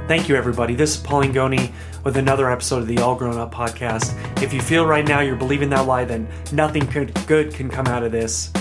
Thank 0.08 0.28
you, 0.28 0.36
everybody. 0.36 0.76
This 0.76 0.96
is 0.96 1.02
Paul 1.02 1.24
Angone 1.24 1.72
with 2.04 2.18
another 2.18 2.52
episode 2.52 2.80
of 2.80 2.88
the 2.88 2.98
All 2.98 3.16
Groan 3.16 3.38
Up 3.38 3.54
podcast. 3.54 4.14
If 4.44 4.52
you 4.52 4.62
feel 4.62 4.86
right 4.86 5.08
now 5.08 5.22
you're 5.22 5.38
believing 5.38 5.70
that 5.70 5.88
lie, 5.88 6.04
then 6.04 6.28
nothing 6.52 6.86
good 7.28 7.54
can 7.54 7.70
come 7.70 7.88
out 7.88 8.04
of 8.04 8.12
this. 8.12 8.52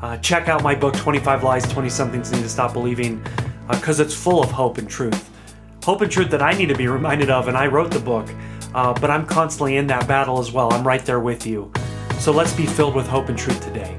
Uh, 0.00 0.16
check 0.18 0.48
out 0.48 0.62
my 0.62 0.74
book, 0.74 0.94
25 0.94 1.42
Lies, 1.42 1.66
20 1.68 1.88
Somethings 1.88 2.30
Need 2.30 2.42
to 2.42 2.48
Stop 2.48 2.72
Believing, 2.72 3.20
because 3.68 3.98
uh, 3.98 4.04
it's 4.04 4.14
full 4.14 4.40
of 4.40 4.52
hope 4.52 4.78
and 4.78 4.88
truth. 4.88 5.30
Hope 5.82 6.00
and 6.02 6.12
truth 6.12 6.30
that 6.30 6.42
I 6.42 6.52
need 6.52 6.68
to 6.68 6.76
be 6.76 6.86
reminded 6.86 7.28
of, 7.28 7.48
and 7.48 7.56
I 7.56 7.66
wrote 7.66 7.90
the 7.90 7.98
book, 7.98 8.28
uh, 8.74 8.92
but 9.00 9.10
I'm 9.10 9.26
constantly 9.26 9.78
in 9.78 9.88
that 9.88 10.06
battle 10.06 10.38
as 10.38 10.52
well. 10.52 10.72
I'm 10.72 10.86
right 10.86 11.04
there 11.04 11.20
with 11.20 11.44
you. 11.44 11.72
So 12.20 12.30
let's 12.30 12.52
be 12.52 12.66
filled 12.66 12.94
with 12.94 13.08
hope 13.08 13.28
and 13.28 13.36
truth 13.36 13.60
today. 13.64 13.98